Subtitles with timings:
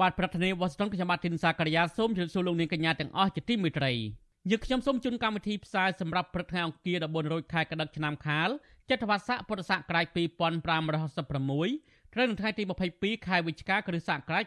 [0.00, 3.92] បាទប្រធានាទីវ៉ាស៊ីនតោនខ្ញុំបាទធីនសាករិយាសូមជម្រាបសួរលោកនាងកញ្ញាទាំងអស់ជាទីមេត្រី
[4.50, 8.48] យើងខ្ញុំសូមជូនកម្មវិធីផ្សាយសម្រាប់ព្រឹកថ្ងៃអង្គារ14រោចខែកដិកឆ្នាំខាល
[8.90, 12.62] ចត្វាស័កពុរស័ករាជ2566ត្រូវនៅថ្ងៃទី
[12.94, 14.44] 22ខែវិច្ឆិកាគ្រិស្តសករាជ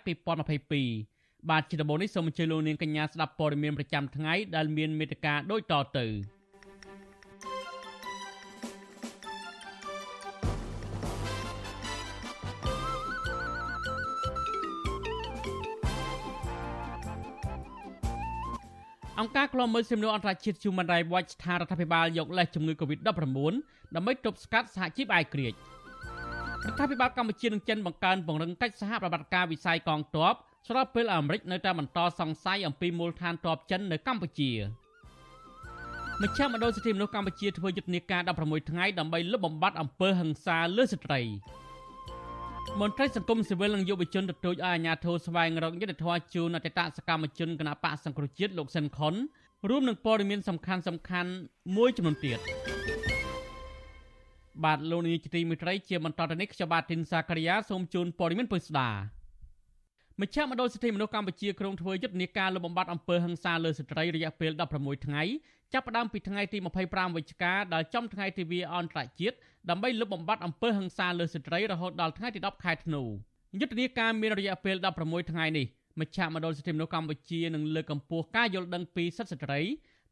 [0.74, 6.39] 2022បាទជាដំបូងនេះសូមអញ្ជើញលោកនាងកញ្ញាស្ដាប់ព័ត៌មានប្រចាំថ្ងៃដែលមានមេត្តាដូចតទៅ
[19.20, 23.08] អង្គការឃ្លាំមើលសិទ្ធិមនុស្សអន្តរជាតិ Human Rights Watch ថារដ្ឋាភិបាលយកលេសជំងឺ Covid-19
[23.96, 25.54] ដើម្បីទប់ស្កាត់សហជីពអាយក្រិច
[26.66, 30.34] រដ្ឋាភិបាលកម្ពុជានិងចិនបង្កើនពង្រឹងកិច្ចសហប្រតិបត្តិការវិស័យកងទ័ព
[30.68, 34.52] ស្របពេលអាមេរិកនៅតែបន្តសង្ស័យអំពីមូលដ្ឋានទ័ពចិននៅកម្ពុជា
[36.22, 41.22] មជ្ឈមណ្ឌលសិទ្ធិមនុស្សកម្ពុជាធ្វើយុទ្ធនាការ16ថ្ងៃដើម្បីលុបបំបាត់អំពើហិង្សាលើស្ត្រី
[42.78, 49.14] មន្ត្រីសង្គមស៊ីវិលនិងយុវជនទទូចឲ្យអាជ្ញាធរស្វែងរកយុទ្ធធម៌ជូនអតីតសកម្មជនគណបកសង្គ្រោះជាតិលោកសិនខុន
[49.70, 51.32] រួមនឹងព័ត៌មានសំខាន់សំខាន់
[51.76, 52.40] មួយចំនួនទៀត
[54.64, 58.90] បាទលោកនាយកទីមេត្រីជាបន្តទៅនេះខ្ញុំបាទទីនសាករិយាសូមជូនព័ត៌មានពុស្ដា
[60.22, 65.24] មជ្ឈមណ្ឌលសិទ្ធិមនុស្សកម្ពុជាក្រុងធ្វើយុទ្ធនាការលុបបំបាត់អំពើហិង្សាលើស្ត្រីរយៈពេល16ថ្ងៃ
[65.74, 69.36] ចាប់ផ្ដើមពីថ្ងៃទី25វិច្ឆិកាដល់ចំថ្ងៃទិវាអន្តរជាតិ
[69.70, 73.04] ដើម្បីលុបបំបាត់អំពើហិង្សាលើស្ត្រីរហូតដល់ថ្ងៃទី10ខែធ្នូ
[73.60, 75.66] យុទ្ធនាការមានរយៈពេល16ថ្ងៃនេះ
[76.00, 79.60] មជ្ឈមណ្ឌលសិទ្ធិមនុស្សកម្ពុជានឹងលើកកម្ពស់ការយល់ដឹងពីសិទ្ធិស្ត្រី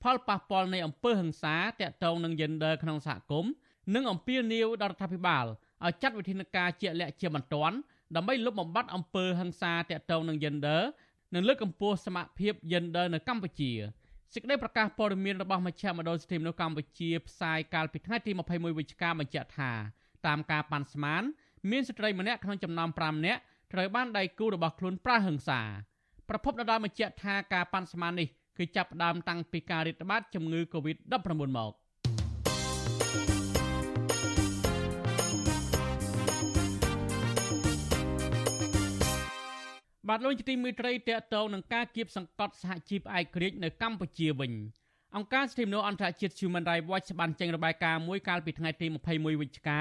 [0.03, 3.51] ផលប៉ះពាល់នៃអំពើហិង្សាតាក់ទងនឹង gender ក្នុងសហគមន៍
[3.95, 5.45] និងអំពាវនាវដល់រដ្ឋាភិបាល
[5.85, 7.77] ឲ្យចាត់វិធានការជាក់លាក់ជាបន្ទាន់
[8.16, 10.81] ដើម្បីលុបបំបាត់អំពើហិង្សាតាក់ទងនឹង gender
[11.34, 13.72] និងលើកកម្ពស់សមភាព gender នៅកម្ពុជា
[14.34, 19.72] សេចក្តីប្រកាសព័ត៌មានរបស់មជ្ឈមណ្ឌលសិទ្ធិមនុស្សកម្ពុជាផ្សាយកាលពីថ្ងៃទី21វិច្ឆិកាបញ្ជាក់ថា
[20.28, 21.23] តាមការប៉ាន់ស្មាន
[21.72, 23.41] មានស្ត្រីម្នាក់ក្នុងចំណោម5នាក់
[23.73, 25.62] ត្រូវបានដៃគូរបស់ខ្លួនប្រើហិង្សា
[26.29, 31.16] ប្រពន្ធដដែលបញ្ជាក់ថាការប៉ាន់ស្មាននេះគឺចាប់ផ្ដើមតាំងពីការរាតត្បាតជំងឺ Covid-19
[31.57, 31.74] មក។
[40.09, 44.53] បាទលោកជាទីមេត្រីតកតងនឹងការគៀបសង្កត់សហជីពឯករាជ្យនៅកម្ពុជាវិញ
[45.16, 49.79] អង្គការសិទ្ធិមនុស្សអន្តរជាតិ Human Rights Watch បានចេញរបាយការណ៍មួយកាលពីថ្ងៃទី21វិច្ឆិកា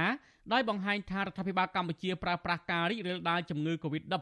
[0.52, 4.14] ដោយបង្ហាញថារដ្ឋាភិបាលកម្ពុជាប្រើប្រាស់ការរីករាលដាលជំងឺ Covid-19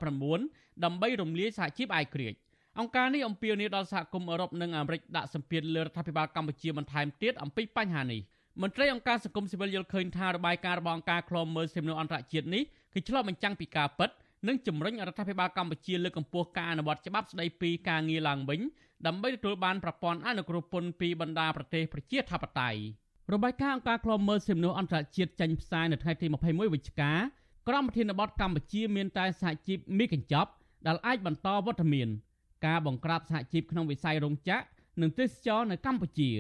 [0.85, 2.39] ដើម្បីរំលាយសហជីពឯករាជ្យ
[2.79, 8.21] អង្គការនេះអំពាវនាវដល់សហគមន៍អឺរ៉ុបនិងអាមេរិកដាក់សម្ពាធលើរដ្ឋាភិបាលកម្ពុជាបន្ថែមទៀតអំពីបញ្ហានេះ
[8.63, 12.63] មន្ត្រីអង្គការសង្គមស៊ីវិលយល់ឃើញថារបាយការណ៍របស់អង្គការឃ្លាំមើលសិទ្ធិមនុស្សអន្តរជាតិនេះ
[12.95, 14.11] គឺឆ្លុះបញ្ចាំងពីការពិត
[14.49, 18.61] និងជំរុញរដ្ឋាភិបាលកម្ពុជាលើកកម្ពស់ការអនុវត្តច្បាប់ស្តីពីការងារឡើងវិញ
[19.07, 22.81] ដើម្បីទទួលបានប្រព័ន្ធអនុគ្រោះពន្ធពីបណ្ដាប្រទេសប្រជាធិបតេយ្យ
[23.33, 27.13] របាយការណ៍អង្គការឃ្លាំមើលសិទ្ធិមនុស្សអន្តរជាតិចេញផ្សាយនៅថ្ងៃទី21វិច្ឆិកា
[27.69, 30.51] ក្រុមប្រធានបទកម្ពុជាមានតែសហជីពមីកញ្ចប់
[30.87, 32.09] ដែលអាចបន្តវត្តមាន
[32.67, 34.65] ការបង្ក្រាបសហជីពក្នុងវិស័យរោងចក្រ
[35.03, 36.31] និងទេសចរនៅកម្ពុជា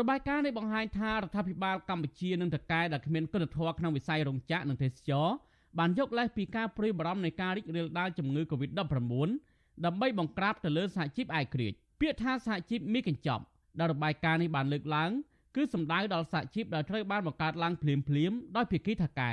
[0.00, 5.28] របាយការណ៍នេះបង្ហាញថារដ្ឋាភិបាលកម្ពុជានឹងតកែដែលគ្មានគុណធម៌ក្នុងវិស័យរោងចក្រនិងទេសចរ
[5.78, 8.80] បានយកលេសពីការព្រួយបារម្ភនៃការរីករាលដាលជំងឺ Covid-19
[9.84, 13.44] ដើម្បីបង្ក្រាបទៅលើសហជីពឯករាជ្យពាក្យថាសហជីពមីកញ្ចប់
[13.78, 15.10] ដែលរបាយការណ៍នេះបានលើកឡើង
[15.56, 19.32] គឺសំដៅដល់សហជីពដែលត្រូវបានបង្កើតឡើងភ្លាមភ្លាមដោយភាគីថកែ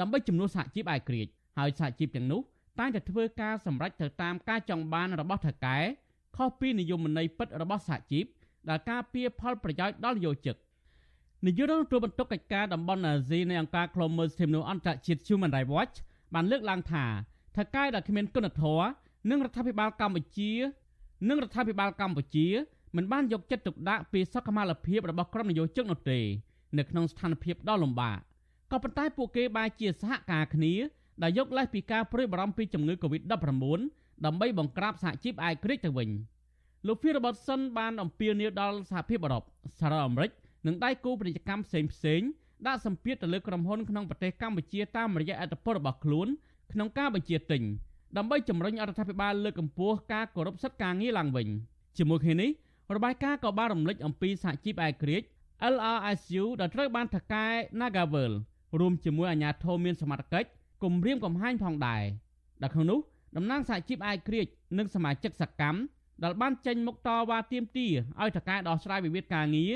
[0.00, 2.40] ដើម្បីជំនួសសហជីពឯករាជ្យហើយសហជីពទាំងនោះ
[2.78, 5.78] តែងតែធ្វើការសម្រេចទៅតាមការចង់បានរបស់ថកែ
[6.36, 8.24] ខុសពីនិយមន័យពិតរបស់សហជីព
[8.68, 10.56] ដែលការពៀផលប្រយោជន៍ដល់យោជិក
[11.46, 15.96] នាយករដ្ឋមន្ត្រីបន្ទុកកិច្ចការតំបន់អាស៊ីនៃអង្គការឃ្លាំមើលសិទ្ធិមនុស្សអន្តរជាតិ Human Rights Watch
[16.34, 17.04] បានលើកឡើងថា
[17.56, 18.86] ថៅកែដែលគ្មានគុណធម៌
[19.30, 20.52] និងរដ្ឋាភិបាលកម្ពុជា
[21.28, 22.46] និងរដ្ឋាភិបាលកម្ពុជា
[22.96, 26.18] មិនបានយកចិត្តទុកដាក់ពីសុខុមាលភាពរបស់ក្រុមនយោជកនោះទេ
[26.78, 28.18] នៅក្នុងស្ថានភាពដ៏លំបាក
[28.72, 30.72] ក៏ប៉ុន្តែពួកគេបែរជាសហការគ្នា
[31.22, 33.30] ដែលយកលេសពីការព្រួយបារម្ភពីជំងឺ Covid-19
[34.24, 36.08] ដើម្បីបង្ក្រាបសហជីពឯករាជ្យទៅវិញ
[36.86, 39.44] លោក Phil Robertson បានអំពាវនាវដល់សហភាពអឺរ៉ុប
[39.78, 40.30] សហរដ្ឋអាមេរិក
[40.66, 42.20] និងដៃគូពាណិជ្ជកម្មផ្សេងផ្សេង
[42.66, 46.28] ដាក់សម្ពាធទៅលើក្រុមហ៊ុនក្នុងប្រទេសកម្ពុជាតាមរយៈអធិបតេយ្យរបស់ខ្លួន
[46.72, 47.62] ក្នុងការបញ្ជាទិញ
[48.16, 51.48] ដើម្បីជំរុញរដ្ឋាភិបាលលើកកម្ពស់ការគោរពសិទ្ធិការងារឡើងវិញ
[51.98, 52.50] ជាមួយគ្នានេះ
[52.96, 55.26] របាយការណ៍ក៏បានរំលេចអំពីសហជីពឯករាជ្យ
[55.74, 57.46] LRSU ដែលត្រូវបានថកែ
[57.80, 58.32] Nagavel
[58.80, 60.48] រួមជាមួយអាជ្ញាធរមានសមត្ថកិច្ច
[60.82, 62.02] គម្រាមកំហែងផងដែរ
[62.62, 62.98] ដែលក្នុងនោះ
[63.36, 65.78] តំណាងសហជីពឯករាជ្យនិងសមាជិកសកម្ម
[66.24, 69.72] ដែលបានចេញមុខតវ៉ាទាមទារឲ្យតកែដោះស្រាយវិវាទការងារ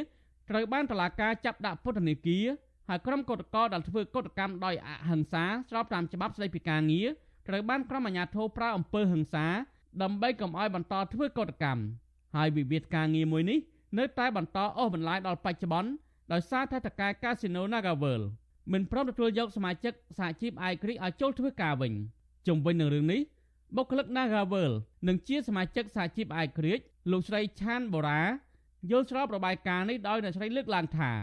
[0.52, 2.46] ត្រូវបានតុលាការចាប់ដាក់ពន្ធនាគារ
[2.88, 7.08] ហើយក្រុមកោតក្រដែលធ្វើកោតកម្មដោយអហិង្សាស្របតាមច្បាប់ស្តីពីការងារ
[7.48, 9.46] ត្រូវបានក្រុមអាជ្ញាធរប្រើអំពើហិង្សា
[10.02, 11.82] ដើម្បីកុំឲ្យបន្តធ្វើកោតកម្ម
[12.36, 13.58] ហើយវិវាទការងារមួយនេះ
[13.98, 15.90] នៅតែបន្តអូសបន្លាយដល់បច្ចុប្បន្ន
[16.32, 18.22] ដោយសារតែតកែកាស៊ីណូ Nagavel
[18.72, 21.92] មិនព្រមទទួលយកសមាជិកសហជីពឯករាជ្យឲ្យចូលធ្វើការវិញ
[22.46, 23.20] ជុំវិញនឹងរឿងនេះ
[23.76, 24.72] បុគ្គលិក Nagavel
[25.08, 28.22] និងជាសមាជិកសហជីពឯករាជ្យលោកស្រីឆានបូរ៉ា
[28.90, 31.16] យល់ស្របរបាយការណ៍នេះដោយអ្នកស្រីលើកឡើងថារ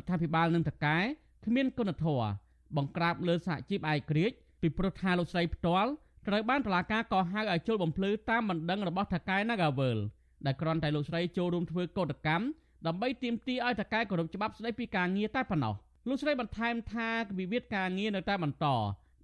[0.00, 0.98] ដ្ឋាភិបាលនិងតកែ
[1.46, 2.28] គ្មានគុណធម៌
[2.76, 5.90] បង្ក្រាបលើសហជីពឯករាជ្យពីព្រោះថាលោកស្រីផ្ទាល់
[6.28, 9.98] ត្រូវបានតុលាការកោះហៅឲ្យចូលបំភ្លឺតាមបណ្ដឹងរបស់ថកែ Nagavel
[10.46, 12.44] ដែលគ្រាន់តែលោកស្រីចូលរួមធ្វើកោតកម្ម
[12.86, 15.74] ដើម្បីទាមទារឲ្យតកែគោរពច្បាប់ស្តីពីការងារតែប៉ុណ្ណោះ
[16.08, 17.08] លោកស្រីបន្ថែមថា
[17.38, 18.66] វិវាទការងារនៅតែបន្ត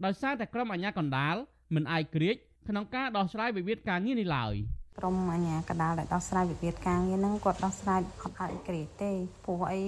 [0.05, 1.37] ដោយសារតែក្រុមអាជ្ញាកណ្ដាល
[1.75, 2.37] មិនអាយក្រិច
[2.69, 4.55] ក្នុងការដោះស្រាយវិវាទការងារនេះឡើយ
[4.99, 9.13] ក្រុមអាជ្ញាកណ្ដាលដែលដោះស្រាយវិវាទការងារហ្នឹងគាត់ដោះស្រាយអត់អាយក្រិចទេ
[9.45, 9.83] ព្រោះអី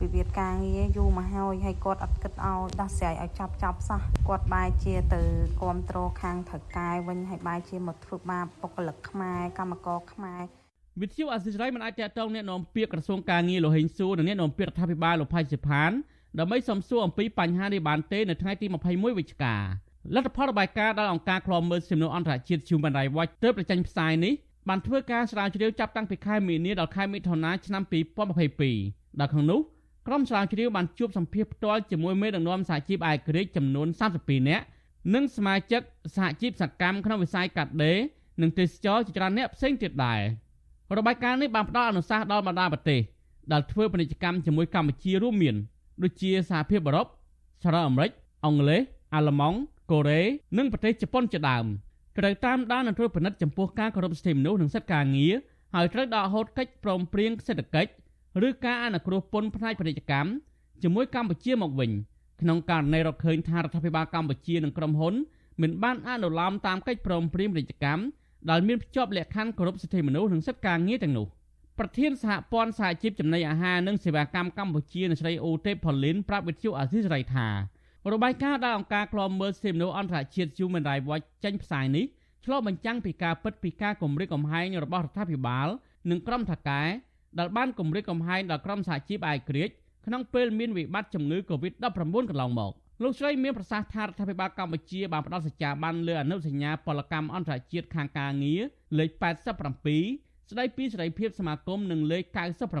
[0.00, 5.20] វិវាទការងារយូរមកហើយហើយគាត់អត់គិតឲ្យដោះស្រាយឲ្យចាប់ចាប់សោះគាត់បែរជាទៅ
[5.60, 10.42] គ្រប់គ្រងខាងថៅកែវិញហើយបែរជាមកធ្វើបាបបុគ្គលិកខ្មែរកម្មករខ្មែរ
[11.00, 15.90] វិទ្យុអសិរ័យមិនអាចតតងអ្នកនាំពាក្យក្រសួងការងារលោកហេងសួរនិងអ្នកនាំពាក្យរដ្ឋាភិបាលលោកផៃសិផាន
[16.38, 19.56] ដើម្បីសំសួរអំពីបញ្ហានេះបានទេនៅថ្ងៃទី21វិច្ឆិកា
[20.14, 24.34] លទ្ធផលរបាយការណ៍ដោយអង្គការឃ្លាំមើលសិទ្ធិមនុស្សអន្តរជាតិ Human Rights Watch ទើបបញ្ចេញផ្សាយនេះ
[24.68, 27.82] បានធ្វើការស្រាវជ្រាវចាប់តាំងពីខែមីនាដល់ខែមិថុនាឆ្នាំ
[28.50, 29.60] 2022ដែលក្នុងនោះ
[30.06, 34.64] ក្រុមស្រាវជ្រាវបានជួបសម្ភាសផ្ទាល់ជាមួយមេដឹកនាំសហជីពឯករាជ្យចំនួន32នាក់
[35.14, 35.82] និងសមាជិក
[36.16, 37.98] សហជីពសកម្មក្នុងវិស័យកាត់ដេរ
[38.42, 40.20] និងទេសចរជាច្រើនអ្នកផ្សេងទៀតដែរ
[40.98, 43.00] របាយការណ៍នេះបានផ្ដល់អនុសាសន៍ដល់បណ្ដាប្រទេស
[43.52, 45.56] ដែលធ្វើពាណិជ្ជកម្មជាមួយកម្ពុជារួមមាន
[46.02, 47.06] ដូចជាសហភាពអឺរ៉ុប
[47.62, 48.10] សហរដ្ឋអាមេរិក
[48.44, 48.82] អង់គ្លេស
[49.14, 49.58] អាល្លឺម៉ង់
[49.90, 50.22] កូរ៉េ
[50.58, 51.66] និងប្រទេសជប៉ុនជាដើម
[52.18, 55.34] ត្រូវតាមដាននិងត្រួតពិនិត្យចំពោះការគោរពសិទ្ធិមនុស្សនិងសិទ្ធិការងារ
[55.74, 57.90] ហើយត្រូវដកហូតកិច្ចព្រមព្រៀងសេដ្ឋកិច្ច
[58.46, 60.30] ឬការអនុគ្រោះពន្ធផ្នែកពាណិជ្ជកម្ម
[60.82, 61.90] ជាមួយកម្ពុជាមកវិញ
[62.40, 65.14] ក្នុងករណីរកឃើញថារដ្ឋាភិបាលកម្ពុជានិងក្រុមហ៊ុន
[65.62, 68.02] មិនបានអនុលោមតាមកិច្ចព្រមព្រៀងពាណិជ្ជកម្ម
[68.50, 71.26] ដែលមានភ្ជាប់លក្ខខណ្ឌគោរពសិទ្ធិមនុស្សនិងសិទ្ធិការងារទាំងនោះ
[71.78, 77.48] ប្រធានសហព័ន្ធសហជីពចំណីអាហារនិងសេវាកម្មកម្ពុជាអ្នកស្រីអូទេផូលីនប្រាប់វិទ្យុអាស៊ីសេរីថា
[78.12, 82.04] របាយការណ៍ដែលអង្គការឃ្លាំមើលសិទ្ធិមនុស្សអន្តរជាតិ Human Rights Watch ចេញផ្សាយនេះ
[82.44, 85.68] ឆ្លុះបញ្ចាំងពីការពិតពីការគម្រិតកំហែងរបស់រដ្ឋាភិបាល
[86.10, 86.82] និងក្រុមថកែ
[87.38, 89.74] ដែលបានគម្រិតកំហែងដល់ក្រុមសហជីពឯករាជ្យ
[90.06, 92.72] ក្នុងពេលមានវិបត្តិជំងឺ Covid-19 កន្លងមក
[93.02, 98.60] លោកស្រីមានប្រសាសន៍ថារដ្ឋាភិបាលកម្ពុជាបានផ្ដល់សច្ចាប័នលើអនុសញ្ញាពលកម្មអន្តរជាតិខាងការងារ
[98.98, 99.10] លេខ
[99.84, 102.24] 87ស្ដីពីសេរីភាពសមាគមនិងលេខ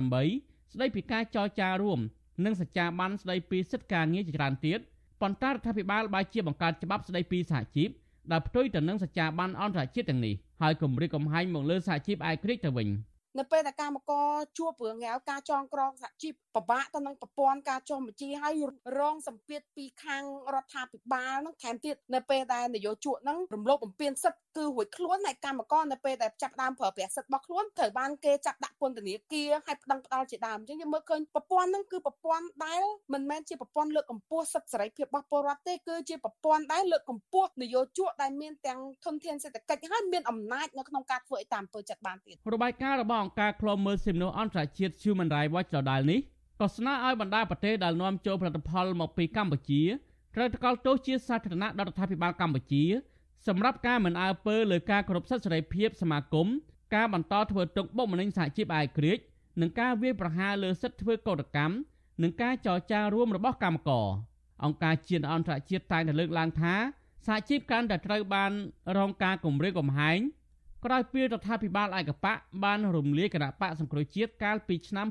[0.08, 2.00] 98ស្ដីពីការចរចារួម
[2.44, 4.80] និងសច្ចាប័នស្ដីពីសិទ្ធិការងារជាច្រើនទៀត
[5.20, 7.88] ប៉ុន្តែរដ្ឋាភិបាលបែរជាបង្កើតច្បាប់ស្ដីពីសហជីព
[8.32, 12.88] ដែលផ្ទុយទៅនឹងសច្ចាប័នអន្តរជាតិទាំងនេះហើយគម្រាមកំហែងមកលើសហជីពឯករាជ្យទៅវិញ។
[13.38, 14.28] នៅពេលដែលកម្មករ
[14.58, 18.54] ជួបរឿងងាវការចងក្រងសហជីពពិបាកទៅនឹងប្រព័ន្ធការចុះបញ្ជីហើយ
[18.98, 20.24] រងសម្ពាធពីខាង
[20.54, 32.82] រដ្ឋាភិបាលហ្នឹងថែមទៀតនៅពេលដែលនយោជកហ្នឹងរំលោភបំពានសិទ្ធិ គឺរួចខ្លួនហើយកម្មករនៅពេលដែលចាប់ដើមប្រើប្រាស់សិទ្ធិរបស់ខ្លួនត្រូវបានគេចាប់ដាក់ពន្ធនាគារហើយប្តឹងផ្ដាល់ជាដើមអញ្ចឹងយើងមើលឃើញប្រព័ន្ធហ្នឹងគឺប្រព័ន្ធដែល
[33.12, 46.20] មិនមែនជាប្រព័ន្ធលើកកម្ពស់សិទ្ធិសេរីភាពរបស់ពលរដ្ឋទេគឺជាប្រព័ន្ធដែលលើកកម្ពស់នយោជកដែលមានទាំងធនធានសេដ្ឋកិច្ចហើយមានអំណាចនៅក្នុងការធ្វើឲ្យតាមអំពើចិត្តបានទៀតរបាយការណ៍របស់អង្គការឃ្លាំមើលសិទ្ធិមនុស្សអន្តរជាតិ Human Rights Watch ដដែលនេះ
[46.60, 49.82] ក៏ស្នើឲ្យបណ្ដាប្រទេសដែលនាំចូលផលិតផលមកពីកម្ពុជា
[50.34, 52.84] ត្រូវថ្កោលទោសជាសាធារណៈដល់រដ្ឋាភិបាលកម្ពុជា
[53.46, 56.48] សម្រាប់ការមិនអើពើលើការគោរពសិទ្ធិសេរីភាពសមាគម
[56.94, 59.22] ការបន្តធ្វើទុកបុកម្នេញសហជីពឯករាជ្យ
[59.60, 61.74] និងការវាយប្រហារលើសិទ្ធិធ្វើកោតកម្ម
[62.22, 64.08] និងការចរចារួមរបស់កម្មករ
[64.64, 66.74] អង្គការជាតិអន្តរជាតិតែងតែលើកឡើងថា
[67.26, 68.52] សហជីពកាន់តែត្រូវបាន
[68.98, 70.18] រងការគំរាមកំហែង
[70.84, 75.06] ក្រោយពីរដ្ឋាភិបាលឯកបកបានរំលាយគណៈបកសង្គ្រោះជាតិកាលពីឆ្នាំ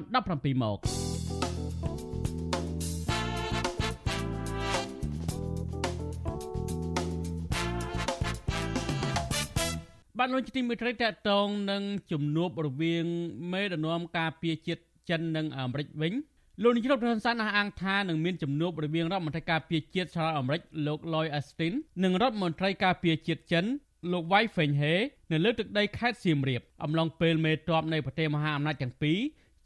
[0.00, 0.78] 2017មក
[10.22, 13.04] បានលោកទីមេត្រីតកតងនឹងជំនួបរវាង
[13.52, 16.12] មេដឹកនាំការពារជាតិចិននិងអាមេរិកវិញ
[16.62, 21.72] លោកនាយករដ្ឋមន្ត្រីអះអាងថានឹងមានជំនួបរវាងរដ្ឋមន្ត្រីការពារជាតិសហរដ្ឋអាមេរិកលោក Lloyd Austin
[22.04, 23.64] និងរដ្ឋមន្ត្រីការពារជាតិចិន
[24.12, 24.94] លោកវ៉ៃហ្វេងហេ
[25.32, 29.18] នៅលើទឹកដីខេត្តសៀមរាបអំឡុងពេលមេតបនៃប្រទេសមហាអំណាចទាំងពីរ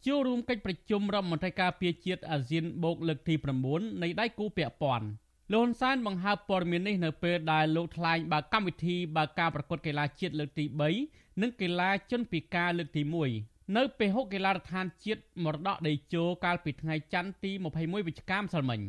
[0.06, 3.34] ចូលរួមកិច្ចប្រជុំរដ្ឋមន្ត្រីការពារជាតិអាស៊ានបូកលើកទី
[3.68, 5.06] 9នៃដៃគូពាក់ព័ន្ធ
[5.52, 10.64] លោកហ៊ុនសែនបង្ហើបព័ត៌មាននេះនៅពេលដែលលោកថ្លែងបើកកម្មវិធីបើកការប្រកួតកីឡាជាតិលើកទី
[11.02, 13.02] 3និងកីឡាជនពិការលើកទី
[13.38, 18.80] 1នៅពេលហុកកីឡាដ្ឋានជាតិមរតកដីជោកាលពីថ្ងៃច័ន្ទទី21វិច្ឆិកាម្សិលមិញ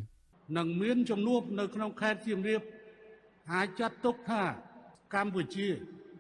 [0.58, 2.62] នឹងមានជំនួបនៅក្នុងខេត្តសៀមរាប
[3.54, 4.44] អាចចាត់ទុកថា
[5.16, 5.68] កម្ពុជា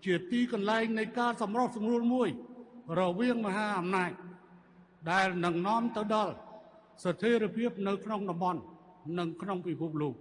[0.05, 2.29] ជាទីកន្លែងនៃការសម្រុះសម្រួលមួយ
[2.99, 4.11] រវាងមហាអំណាច
[5.11, 6.33] ដែលនឹងនាំទៅដល់
[7.03, 8.61] ស្ថិរភាពនៅក្នុងតំបន់
[9.19, 10.15] និងក្នុងពិភពលោក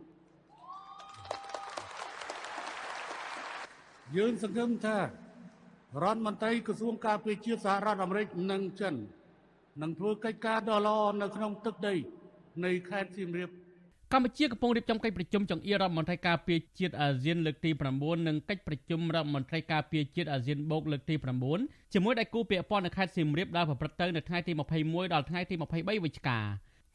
[4.16, 5.02] យើងសង្ឃឹមថារ
[6.12, 8.94] ដ្ឋមន្ត្រីក្រសួងការពារជាតិសហរដ្ឋអាមេរិកនិងចិន
[9.82, 11.94] នឹងធ្វើកិច្ចការដ៏ល្អនៅក្នុងទឹកដី
[12.64, 13.50] នៃខេត្តសៀមរាប
[14.12, 21.14] កម្ពុជាកំពុងរៀបចំកិច្ចប្រជុំចង្អៀតរដ្ឋមន្ត្រីការពារជាតិអាស៊ានលើកទី9និងកិច្ចប្រជុំរដ្ឋមន្ត្រីការពារជាតិអាស៊ានបូកលើកទី
[21.54, 26.38] 9ជាមួយដៃគូពាក់ព័ន្ធនៅខេត្តសៀមរាបដែលប្រព្រឹត្តទៅនៅថ្ងៃទី21ដល់ថ្ងៃទី23វិច្ឆិកា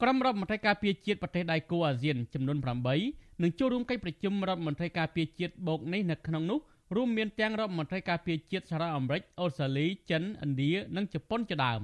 [0.02, 2.58] ក្រុមរដ្ឋមន្ត្រីការពារជាតិប្រទេសដៃគូអាស៊ានចំនួន
[3.00, 6.58] 8នឹងចូលរួមកិច្ចប្រជុំរដ្ឋមន្ត្រីការពារជាតិបូកនេះនៅក្នុងនោះ
[6.96, 11.80] រួមមានទាំងរដ្ឋមន្ត្រីការពារជាតិសហរដ្ឋអាមេរិកអូស្ត្រាលីចិនឥណ្ឌានិងជប៉ុនជាដើម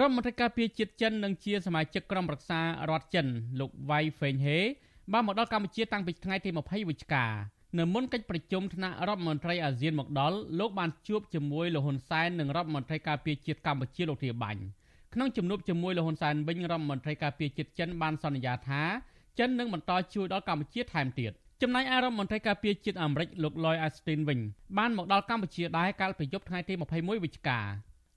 [0.00, 3.26] រដ្ឋមន្ត្រីការពារជាតិចិននិងជាសមាជិកក្រុមប្រឹក្សារដ្ឋចិន
[3.60, 4.58] លោកវ៉ៃហ្វេងហេ
[5.12, 7.26] បានមកដល់កម្ពុជាតាំងពីថ្ងៃទី20វិច្ឆិកា
[7.78, 14.62] នៅមុនកិច្ចប្រជុំថ្នាក់រដ្ឋមន្ត្រីអាស៊ានមកដល់លោកបានជួបជាមួយលោកហ៊ុនសែននិងរដ្ឋមន្ត្រីការពារជាតិកម្ពុជាលោកធាបាញ់
[15.18, 18.82] ក្នុងជំនួបជាមួយលោកហ៊ុនសែនវិញរដ្ឋមន្ត្រីការពារជាតិចិនបានសន្យាថា
[19.38, 21.32] ចិននឹងបន្តជួយដល់កម្ពុជាថែមទៀត
[21.62, 24.38] ចំណែកឯរដ្ឋមន្ត្រីការពារជាតិអាមេរិកលោក Lloyd Austin វិញ
[24.78, 27.60] បានមកដល់កម្ពុជាដែរកាលពីយប់ថ្ងៃទី21វិច្ឆិកា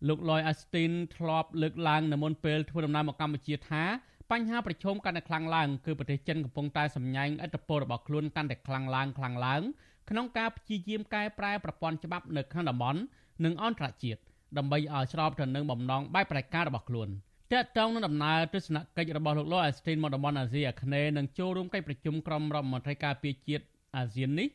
[0.07, 3.83] លោក Lloyd Austin ធ្លាប់លើកឡើងនៅមុនពេលធ្វើដំណើរមកកម្ពុជាថា
[4.31, 9.61] បញ្ហាប្រឈមកាន់តែខ្លាំងឡើងគឺប្រទេសចិនកំពុងតែសម្ញែងឥទ្ធិពលរបស់ខ្លួនកាន់តែខ្លាំងឡើងខ្លាំងឡើង
[10.09, 12.99] ក្នុងការព្យាយាមកែប្រែប្រព័ន្ធច្បាប់នៅក្នុងតំបន់
[13.43, 14.19] និងអន្តរជាតិ
[14.57, 17.09] ដើម្បីឲ្យស្របទៅនឹងបំណងបែបប្រតិការរបស់ខ្លួន
[17.53, 23.63] តើតើនឹងដំណើរទស្សនកិច្ចរបស់លោកលោកអេស្ទីនមកតំបន់អាស៊ីអាគ្នេយ៍នឹងចូលរួមកិច្ចប្រជុំក្រុមរដ្ឋមន្ត្រីការពារជាតិ
[23.97, 24.47] អាស៊ាននេះ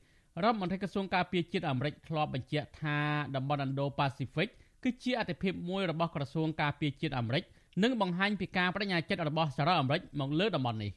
[0.42, 2.98] រដ្ឋមន្ត្រីក្រសួងការពារជាតិអាមេរិកធ្លាប់បញ្ជាក់ថា
[3.36, 4.48] តំបន់ Indo-Pacific
[4.82, 7.42] គឺជាអធិភាពមួយរបស់ក្រសួងការពារជាតិអាមេរិក
[7.82, 10.90] និងបង្ហាញពីការបដិញ្ញាចិត្តរបស់សហរដ្ឋអាមេរិកមកលើតំបន់នេះ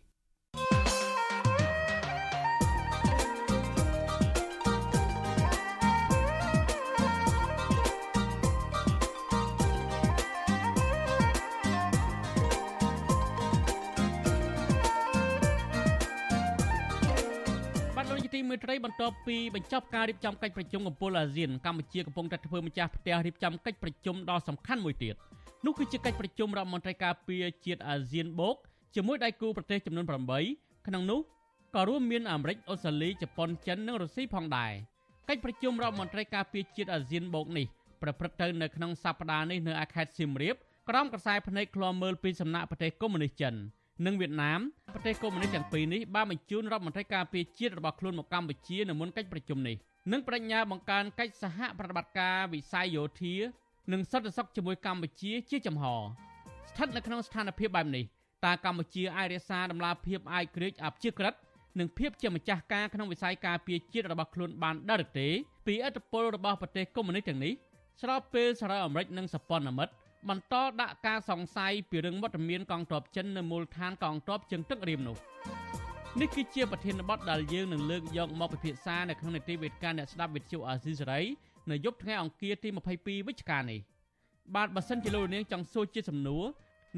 [18.58, 25.16] ទីមេត្រីបន្ទាប់ពីបញ្ចប់ការរៀបចំកិច្ចប្រជុំកំពូលអាស៊ានកម្ពុជាកំពុងតែធ្វើម្ចាស់ផ្ទះរៀបចំកិច្ចប្រជុំដ៏សំខាន់មួយទៀត។
[25.66, 28.56] នោះគឺជាកិច្ចប្រជុំរដ្ឋមន្ត្រីការពារជាតិអាស៊ានបូក
[28.96, 30.06] ជាមួយដៃគូប្រទេសចំនួន
[30.46, 31.20] 8ក្នុងនោះ
[31.76, 34.74] ក៏រួមមានអាមេរិកអូស្ត្រាលីជប៉ុនចិននិងរុស្ស៊ីផងដែរ
[35.30, 37.66] កិច្ចប្រជុំរដ្ឋមន្ត្រីការពារជាតិអាស៊ានបូកនេះ
[38.02, 40.56] ប្រព្រឹត្តទៅនៅក្នុងសប្តាហ៍នេះនៅឯខេត្តសៀមរាប
[40.90, 43.56] ក្រោមក្រសែភ្នែកឃ្លាំមើលពីសំណាក់ប្រទេសកុម្មុយនីសចិន
[44.06, 44.60] និងវៀតណាម
[44.94, 49.76] ប្រទេសកុម្មុយនីសទាំងពីរនេះបានបញ្ជូនរដ្ឋមន្ត្រីការពារជាតិរបស់ខ្លួនមកកម្ពុជានៅមុនកិច្ចប្រជុំនេះ
[50.12, 53.36] និងបដិញ្ញាបង្កើនកិច្ចសហប្រតិបត្តិការវិស័យយោធា
[53.92, 58.04] និងសន្តិសុខជាមួយកម្ពុជាជាចំហស្ថិតនៅក្នុងស្ថានភាពបែបនេះ
[58.46, 61.34] តើកម្ពុជាអាចរក្សាដំណាភាពឯករាជ្យអព្យាក្រឹត
[61.80, 65.28] និងភាពជាម្ចាស់ការក្នុងវិស័យការពារជាតិរបស់ខ្លួនបានដែរឬទេ
[65.66, 67.54] ពីឥទ្ធិពលរបស់ប្រទេសកុម្មុយនីសទាំងនេះ
[68.02, 69.94] ស្របពេលសហរដ្ឋអាមេរិកនិងសប៉ុនអាមិត្ត
[70.30, 75.18] បន្តដាក់ការសង្ស័យពីរឿងវត្តមានកងទ័ពចិននៅមូលដ្ឋានកងទ័ពជើងទឹករៀមនោះ
[76.22, 81.22] នេះគឺជាប្រធានបទដែលយើងនឹងលើកយកមកពិភាក្សានៅក្នុងនីតិវេទិកាអ្នកស្ដាប់វិទ្យុអាស៊ីសេរី
[81.72, 83.80] នៅយប់ថ្ងៃអង្គារទី22វិច្ឆិកានេះ
[84.56, 86.44] បាទបើសិនជាលោកនាងចង់សួរជាសំណួរ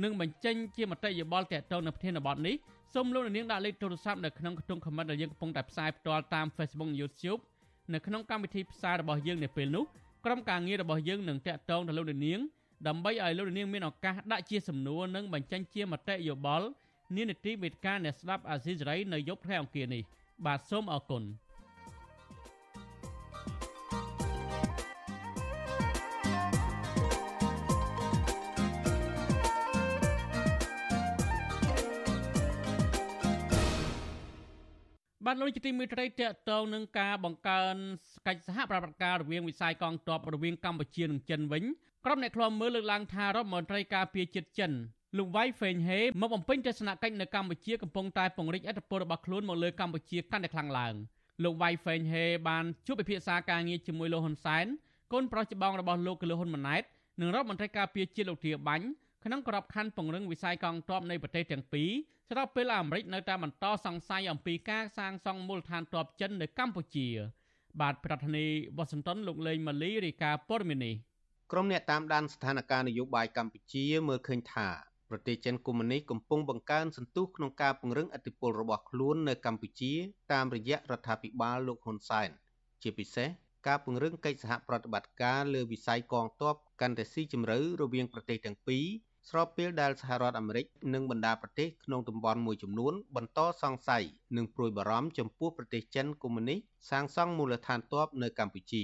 [0.04, 2.56] និងបញ្ចេញជាមតិយោបល់ទាក់ទងនឹងប្រធានបទនេះ
[2.94, 7.42] សូមលោកនាងដាក់លេខទូរស័ព្ទនៅក្នុងខ្ទង់ comment ដែលយើងកំពុងតែផ្សាយផ្ទាល់តាម Facebook YouTube
[7.94, 9.86] នៅក្នុងកម្មវិធីផ្សាយរបស់យើងនៅពេលនេះ
[10.26, 12.40] ក្រុមការងាររបស់យើងនឹងតាក់ទងទៅលោកនាង
[12.88, 16.68] ដើម្បីឲ្យលោកនាងមានឱកាសដាក់ជាសំណួរនិងបញ្ចេញជាមតិយោបល់
[17.16, 20.04] នានីតិវេទិកាអ្នកស្ដាប់អាស៊ីសេរីនៅយប់ថ្ងៃអង្គារនេះ
[20.46, 21.24] បាទសូមអរគុណ។
[35.26, 37.76] បាទលោកជាទីមេត្រីតកតងនឹងការបង្កើន
[38.28, 41.64] កិច្ចសហប្រតិបត្តិការរវាងវិស័យកងទ័ពរវាងកម្ពុជានិងចិនវិញ
[42.06, 44.72] ក្រុមអ្នកខ្លាំមើលលើកឡើងថារដ្ឋមន្ត្រីការពារជាតិចិន
[45.18, 50.94] លោកវ៉ៃហ្វេងហេមកបំពេញទស្សនកិច្ចនៅកម្ពុជាកំពុងតែពង្រីកឥទ្ធិពលរបស់ខ្លួនមកលើកម្ពុជាកាន់តែខ្លាំងឡើង
[51.44, 54.65] លោកវ៉ៃហ្វេងហេបានជួបពិភាក្សាការងារជាមួយលោកហ៊ុនសែន
[55.13, 56.84] កូនប្រុសច្បងរបស់លោកគឺលោកហ៊ុនម៉ាណែត
[57.22, 58.86] និងរដ្ឋមន្ត្រីការពារជាតិលោកធាបាញ់
[59.24, 61.89] ក្នុងក្របខ័ណ្ឌពង្រឹងវិស័យកងទ័ពនៃប្រទេសទាំងពីរ
[62.29, 67.08] ស្របពេលអាមេរិកនៅតែបន្តសង្ស័យអំពីការសាងសង់មូលដ្ឋានទ័ពចិននៅកម្ពុជា
[67.82, 70.96] បាទប្រធានាធិបតីវ៉ាស៊ីនតោនលោកលេងម៉ាលីរាយការណ៍ព័ត៌មាននេះ
[71.53, 74.68] ក្រុមអ្នកតាមដានស្ថានភាពនយោបាយកម្ពុជាមើលឃើញថា
[75.10, 79.94] ប្រទេសចិនកុម្មុយនីសកំពុងបង្កើនសន្ទុះក្នុងការពង្រឹងអធិបុលរបស់ខ្លួននៅកម្ពុជា
[80.34, 82.29] តាមរយៈរដ្ឋាភិបាលលោកហ៊ុនសែន
[82.82, 83.27] ជាពិសេស
[83.68, 88.86] ការពង្រឹងកិច្ចសហប្រតិបត្តិការលើវិស័យកងទ័ពកាន់តែស៊ីជម្រៅរវាងប្រទេសទាំងពីរ
[89.29, 94.03] ស្របពេលដែលសហរដ្ឋអាមេរិកនិងបណ្ដាប្រទេសក្នុងតំបន់មួយចំនួនបន្តសង្ស័យ
[94.38, 98.75] និងព្រួយបារម្ភចំពោះប្រទេសចិនកុម្មុយនីសសាងសង់មូលដ្ឋានទ័ពនៅកម្ពុជ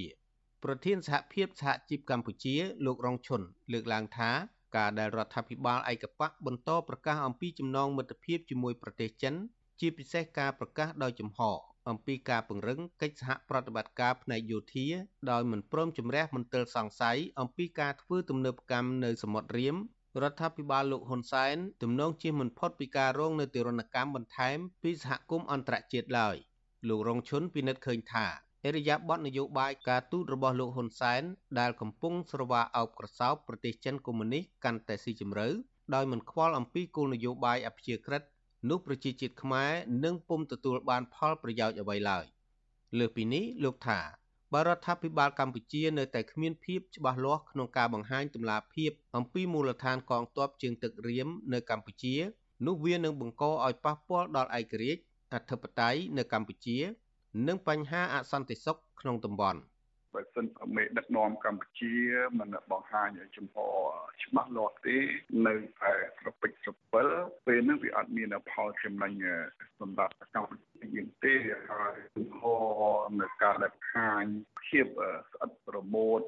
[0.64, 3.40] ប្រធានសហភាពសហជីពកម្ពុជា លោករងឈុន
[3.72, 4.30] លើកឡើងថា
[4.76, 9.34] ការដែលរដ្ឋាភិបាលឯកបកបន្តប្រកាសអំពីចំណងមិត្តភាពជាមួយប្រទេសចិន
[9.80, 11.40] ជាពិសេសការប្រកាសដោយចំហ
[11.88, 14.86] អំពីការពង្រឹងកិច្ចសហប្រតិបត្តិការផ្នែកយោធា
[15.30, 19.76] ដោយមិនព្រមជំរះមន្ទិលសង្ស័យអំពីការធ្វើទំនើបកម្មនៅសមុទ្ររៀម
[20.22, 26.36] រដ្ឋាភិបាលលោកហ៊ុនសែនទំនងជៀសមិនផុតពីការរងនៅទរណកម្មបន្ថែមពីសហគមន៍អន្តរជាតិឡើយ
[26.88, 31.22] លោករងឈុនពិនិត្យឃើញថា អរិយាប័ត្រនយោបាយការទូតរបស់លោកហ៊ុនសែន
[31.60, 35.48] ដែលកំពុងស្រវាអោបក្រសោបប្រទេសចិនកុម្មុយនីសកាន់តែស៊ីជម្រៅ
[35.94, 38.22] ដោយមិនខ្វល់អំពីគោលនយោបាយអព្យាក្រឹត
[38.70, 39.72] នោះប្រជាជាតិខ្មែរ
[40.04, 42.24] នឹងពុំទទួលបានផលប្រយោជន៍អ្វីឡើយ
[42.98, 44.00] លើសពីនេះលោកថា
[44.52, 52.16] បើរដ្ឋាភិបាលកម្ពុជានៅតែគ្មានភាពច្បាស់លាស់ក្នុងការបង្ហាញទម្លាភាពអំពីមូលដ្ឋានកងទ័ពជើងទឹករៀមនៅកម្ពុជា
[52.66, 55.02] នោះវានឹងបង្កឲ្យប៉ះពាល់ដល់ឯករាជ្យ
[55.34, 56.78] អធិបតេយ្យនៅកម្ពុជា
[57.48, 59.60] និងបញ្ហាអសន្តិសុខក្នុងតំបន់។
[60.16, 61.94] បើសិនមេដឹកនាំកម្ពុជា
[62.38, 63.56] មិនបង្ហាញឲ្យចំហ
[64.22, 64.96] ច្បាស់លាស់ទេ
[65.46, 67.08] នៅតែប្រពេចប្រពិល
[67.46, 69.12] ពេលនោះវាអត់មានផលចំណេញ
[69.80, 71.34] សម្រាប់កម្ពុជាយើងទេ
[71.70, 72.40] ហើយចំហ
[73.20, 74.24] នៅការដែលខាញ
[74.64, 74.86] ភាព
[75.32, 76.20] ស្អិតប្រមូត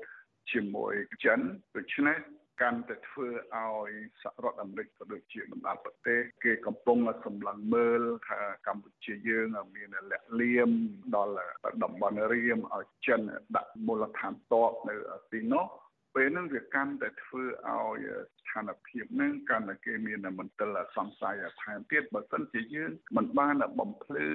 [0.53, 1.41] ជាមួយចិន
[1.77, 2.19] ដូច្នេះ
[2.61, 3.91] កាន់តែធ្វើឲ្យ
[4.23, 10.71] សហរដ្ឋអាមេរិកក៏ដូចជាបណ្ដាប្រទេសគេកំពុងសម្លឹងមើលថាកម្ពុជាយើងមានលាក់លៀម
[11.17, 11.35] ដល់
[11.83, 13.21] តំបន់រៀមឲ្យចិន
[13.57, 14.95] ដាក់មូលដ្ឋានតបនៅ
[15.33, 15.67] ទីនោះ
[16.15, 18.07] ពេលហ្នឹងវាកាន់តែធ្វើឲ្យ
[18.39, 24.27] ស្ថានភាពហ្នឹងកាន់តែគេមានមន្ទិលសង្ស័យថែមទៀតបើមិនជាយើងមិនបានបំភ្លឺ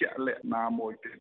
[0.00, 1.12] ជាក់លាក់ណាមួយទេ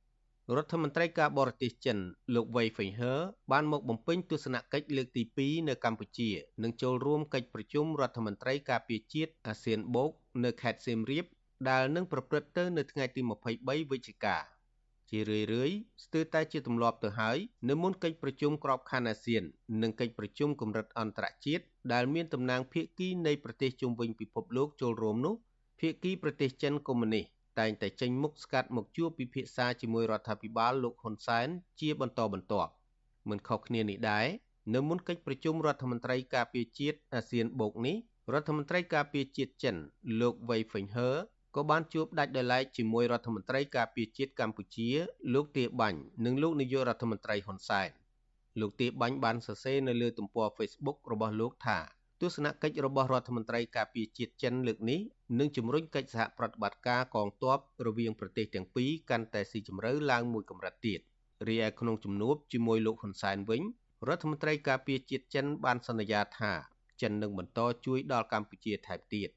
[0.57, 1.97] រដ្ឋមន្ត្រីការបរទេសចិន
[2.35, 3.13] លោកវ៉ៃហ្វេងហឺ
[3.51, 6.29] បានមកបំពេញទស្សនកិច្ចលើកទី2នៅកម្ពុជា
[6.63, 10.11] និងចូលរួមកិច្ចប្រជុំរដ្ឋមន្ត្រីការពារជាតិអាស៊ានបូក
[10.43, 11.25] នៅខេត្តសៀមរាប
[11.69, 13.21] ដែលនឹងប្រព្រឹត្តទៅនៅថ្ងៃទី
[13.55, 14.37] 23វិច្ឆិកា
[15.09, 15.71] ជារឿយរឿយ
[16.03, 17.37] ស្ទើរតែជាទម្លាប់ទៅហើយ
[17.69, 19.43] នៅមុនកិច្ចប្រជុំក្របខ័ណ្ឌអាស៊ាន
[19.81, 21.63] និងកិច្ចប្រជុំកម្រិតអន្តរជាតិ
[21.93, 25.35] ដែលមានតំណាងភាគីនៃប្រទេសជុំវិញពិភពលោកចូលរួមនោះ
[25.79, 31.47] ភាគីប្រទេសចិនកុម្មុយនីសតែ ងតែចេញមុខស្កាត់មកជួបពិភាក្សាជាមួយរដ្ឋាភិបាលលោកហ៊ុនសែន
[31.81, 32.71] ជាបន្តបន្ទាប់
[33.29, 34.27] មិនខុសគ្នានេះដែរ
[34.73, 37.95] នៅមុនកិច្ចប្រជុំរដ្ឋមន្ត្រីការពារជាតិអាស៊ានបូកនេះ
[38.33, 39.75] រដ្ឋមន្ត្រីការពារជាតិចិន
[40.21, 41.09] លោកវ៉ៃហ្វេងហឺ
[41.55, 44.89] ក៏បានជួបដាច់ដោយឡែកជាមួយរដ្ឋមន្ត្រីការពារជាតិកម្ពុជា
[45.33, 47.89] លោកទាបាញ់និងលោកនាយករដ្ឋមន្ត្រីហ៊ុនសែន
[48.59, 51.79] លោកទាបាញ់បានសរសេរនៅលើទំព័រ Facebook របស់លោកថា
[52.21, 54.99] ទស្សនកិច្ចរបស់រដ្ឋមន្ត្រីការពារជាតិចិនលើកនេះ
[55.39, 60.99] នឹងជំរុញកិច្ចសហប្រតិបត្តិការកងទ័ពរវាងប្រទេសទាំងពីរកាន់តែស៊ីជម្រៅឡើងមួយកម្រិតទៀត
[61.47, 63.61] រីឯក្នុងជំនួបជាមួយលោកហ៊ុនសែនវិញ
[64.07, 66.51] រដ្ឋមន្ត្រីការពារជាតិចិនបានសន្យាថា
[67.01, 69.29] ចិននឹងបន្តជួយដល់កម្ពុជាថែមទៀត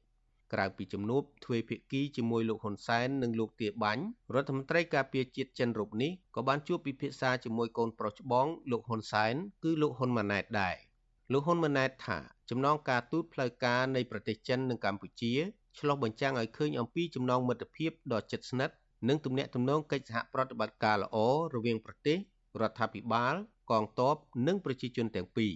[0.53, 4.03] ក្រៅពីជំនួបទ្វេភាគីជាមួយលោកហ៊ុនសែននិងលោកទាបាញ់
[4.35, 10.75] រដ្ឋមន្ត្រីការពារជាតិចិនរូបនេះក៏បានជួបពិភាក្សាជាមួយកូនប្រុសច្បងលោកហ៊ុនសែនគឺលោកហ៊ុនម៉ាណែតដែរ
[11.31, 15.33] លោកហ៊ុនម៉ាណែតថា ចំណងការទូតផ្លូវការនៃប្រទេសចិននិងកម្ពុជា
[15.79, 18.75] ឆ្លុះបញ្ចាំងឲ្យឃើញអំពីចំណងមិត្តភាពដ៏ជិតស្និទ្ធ
[19.09, 21.17] និងទំនាក់ទំនងកិច្ចសហប្រតិបត្តិការល្អ
[21.55, 22.17] រវាងប្រទេស
[22.61, 23.35] រដ្ឋាភិបាល
[23.71, 24.15] កងទ័ព
[24.47, 25.51] និងប្រជាជនទាំងពីរ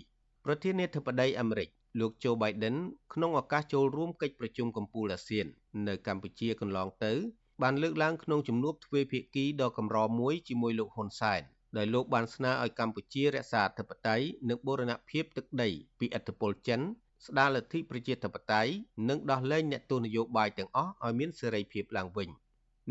[0.45, 2.75] ប្រធានាធិបតីអាមេរិកលោក Joe Biden
[3.13, 5.45] ក្នុងឱកាសចូលរួមកិច្ចប្រជុំកំពូលអាស៊ាន
[5.88, 7.13] នៅកម្ពុជាកន្លងទៅ
[7.62, 11.41] បានលើកឡើងក្នុងជំនួបទ្វេភាគីដ៏កម្រមួយជាមួយលោកហ៊ុនសែន
[11.77, 16.82] ដោយលោកបានស្នើឲ្យកម្ពុជារក្សាអធិបតេយ្យនិងបូរណភាពទឹកដីពីឥទ្ធិពលចិន
[17.25, 18.71] ស្ដារលទ្ធិប្រជាធិបតេយ្យ
[19.10, 22.29] និងដោះលែងអ្នកទោសនយោបាយទាំងអស់ឲ្យមានសេរីភាពឡើងវិញ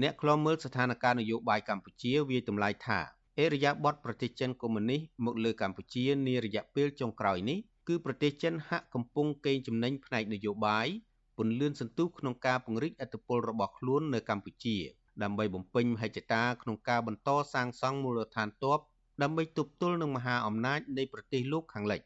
[0.03, 2.99] អ្នកខ្លំមើលស្ថានភាពនយោបាយកម្ពុជាវាតម្លៃថា
[3.39, 10.89] អេរយាប័តប្រទេសចិនកុម្មុយនីសមកលើកម្ពុជានារយៈពេលចុងក្រោយនេះគឺប្រទេសចិនហាក់កំពុងកេងចំណេញផ្នែកនយោបាយ
[11.37, 14.77] ពន្លឿនសន្ទុះក្នុងការពង្រីកអធិបុលរបស់ខ្លួននៅកម្ពុជា
[15.23, 18.79] ដើម្បីបំពេញមហិច្ឆតាក្នុងការបន្តសាងសង់មូលដ្ឋានទ័ព
[19.23, 22.01] ដើម្បីទប់ទល់នឹងមហាអំណាចនៃប្រទេសលោកខាងលិច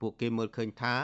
[0.00, 0.94] ពួកគេមើលឃើញថា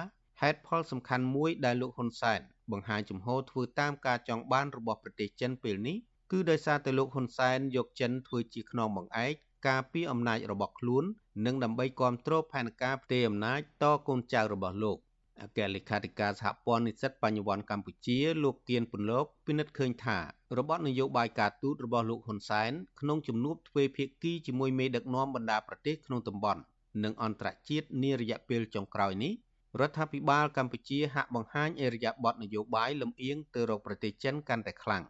[0.41, 2.41] ហេតុផលសំខាន់មួយដែលលោកហ៊ុនសែន
[2.73, 5.97] បង្ហាញជំហរធ្វើតាមការចង់បានរបស់ប្រទេសចិនពេលនេះ
[6.31, 9.35] គឺដោយសារតែលោកហ៊ុនសែនយកចិនធ្វើជាខ្នងបង្អែក
[9.69, 11.05] ការពារអំណាចរបស់ខ្លួន
[11.47, 14.99] និងដើម្បីគ្រប់គ្រងផែនការផ្ទេរអំណាចតកូនចៅរបស់លោក
[15.43, 20.19] អគ្គលេខាធិការសហព័ន្ធនិស្សិតបញ្ញវន្តកម្ពុជា លោកគៀនពន្លកពិនិត្យឃើញថា
[20.59, 26.61] របបនយោបាយការទូតរបស់លោកហ៊ុនសែនក្នុងជំនួបទ្វេភាគីជាមួយមេដឹកនាំបណ្ដាប្រទេសក្នុងតំបន់
[27.05, 29.33] និងអន្តរជាតិនារយៈពេលចុងក្រោយនេះ
[29.81, 35.03] រដ្ឋាភិបាលកម្ពុជាហាក់បង្ហាញអេរយាប័តនយោបាយលំអៀងទៅរកប្រទេសចិនកាន់តែខ្លាំង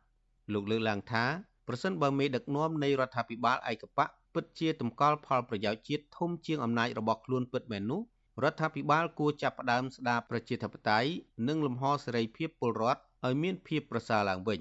[0.53, 1.25] លោកលើកឡើងថា
[1.69, 8.01] ប្រសិនបើមេដឹកនាំនៃរដ្ឋាភិបាលឯកបកពិតជាតម្កល់ផលប្រយោជន៍ជាតិធំជាងអំណាចរបស់ខ្លួនពិតមែននោះ
[8.43, 11.11] រដ្ឋាភិបាលគួរចាប់ផ្ដើមស្ដារប្រជាធិបតេយ្យ
[11.49, 14.61] និងលំហសេរីភាពពលរដ្ឋឲ្យមានភាពប្រសើរឡើងវិញ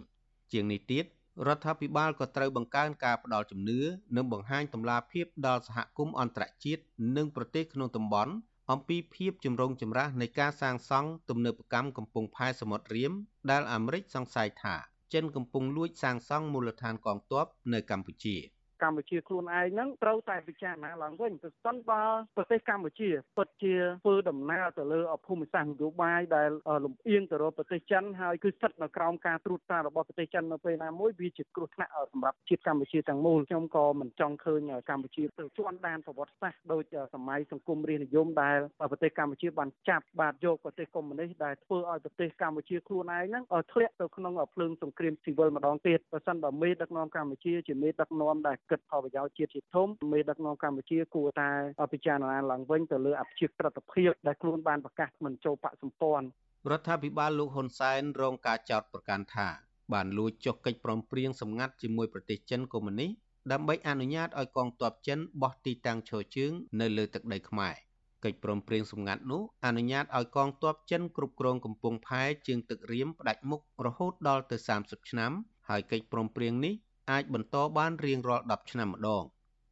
[0.51, 1.05] ជាងនេះទៀត
[1.47, 3.81] រដ្ឋាភិបាលក៏ត្រូវបង្កើនការផ្ដល់ជំនឿ
[4.15, 6.81] និងបង្ហាញតម្លាភាពដល់សហគមន៍អន្តរជាតិ
[7.17, 8.33] និងប្រទេសក្នុងតំបន់
[8.71, 13.13] អំពីភាពចម្រូងចម្រាសនៃការសាងសង់ទំនើបកម្មកំពង់ផែសមុទ្ររៀម
[13.51, 14.75] ដែលអាមេរិកសង្ស័យថា
[15.13, 18.35] ចិនកំពុងលួចសាងសង់មូលដ្ឋានកងទ័ពនៅកម្ពុជា។
[18.83, 22.03] កម្ពុជាខ្លួនឯងហ្នឹងត្រូវតែពិចារណាឡើងវិញប្រសិនបើ
[22.37, 26.49] ប្រទេសកម្ពុជាពិតជាធ្វើដំណើរទៅលើភូមិសាស្ត្រនយោបាយដែល
[26.85, 38.57] លំអៀងទៅរកប្រទេសចិនហើយគឺស្ថិតនៅក្រោមការត្រួតត្រារបស់ប្រទេសចិននៅពេលណាមួយវាជាគ្រោះថ្នាក់សម្រាប់ជាតិកម្ពុជាទាំងមូលខ្ញុំក៏មិនចង់ឃើញកម្ពុជាទៅជាន់ដានប្រវត្តិសាស្ត្រដូចសម័យសង្គមរាស្ត្រនិយមដែល
[38.91, 51.49] ប្រទេសកម្ពុជាបានចាប់បាទយកប្រទេសកុម្មុយនីសដែលធ្វើឲ្យប្រទេសកម្ពុជាខ្លួនឯងហ្នឹងធ្លាក់ទៅក្នុងភ្លើងសង្គ្រាមស៊ីវិលម្ដងទៀតបើសិនបើមេដឹកនាំកម្ពុជាជាមេដឹកនាំដែលគិតផលប្រយោជន៍ជាតិជាធំមេដឹកនាំកម្ពុជាគួរតែ
[51.93, 56.27] ពិចារណាឡើងវិញទៅលើអភិជាក្រិតភាពដែលខ្លួនបានប្រកាសមិនចូលបកសម្ព័ន្ធ
[56.71, 59.47] រដ្ឋាភិបាលលោកហ៊ុនសែនរងការចោទប្រកាន់ថា
[59.93, 63.11] បានលួចចុះកិច្ចព្រមព្រៀងសម្ងាត់ជាមួយប្រទេសចិនកុម្មុយនីស
[63.51, 67.75] ដើម្បីអនុញ្ញាតឲ្យកងទ័ពចិនបោះទីតាំងឈរជើងនៅលើទឹកដីខ្មែរ
[68.23, 75.31] កិច្ចព្រមព្រៀងសម្ងាត់នោះអនុញ្ញាតឲ្យកងទ័ពចិនគ្រប់គ្រងកំពង់ផែជើងទឹករៀមផ្ដាច់មុខរហូតដល់ទៅ30ឆ្នាំ
[75.69, 76.73] ហើយកិច្ចព្រមព្រៀងនេះ
[77.11, 79.23] អាចបន្តបានរៀងរាល់10ឆ្នាំម្ដង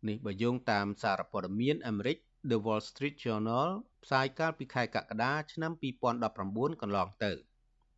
[0.07, 2.17] នេះបើយោងតាមសារព័ត៌មានអាមេរិក
[2.49, 3.69] The Wall Street Journal
[4.03, 5.71] ផ្សាយកាលពីខែកក្កដាឆ្នាំ
[6.21, 7.31] 2019កន្លងទៅ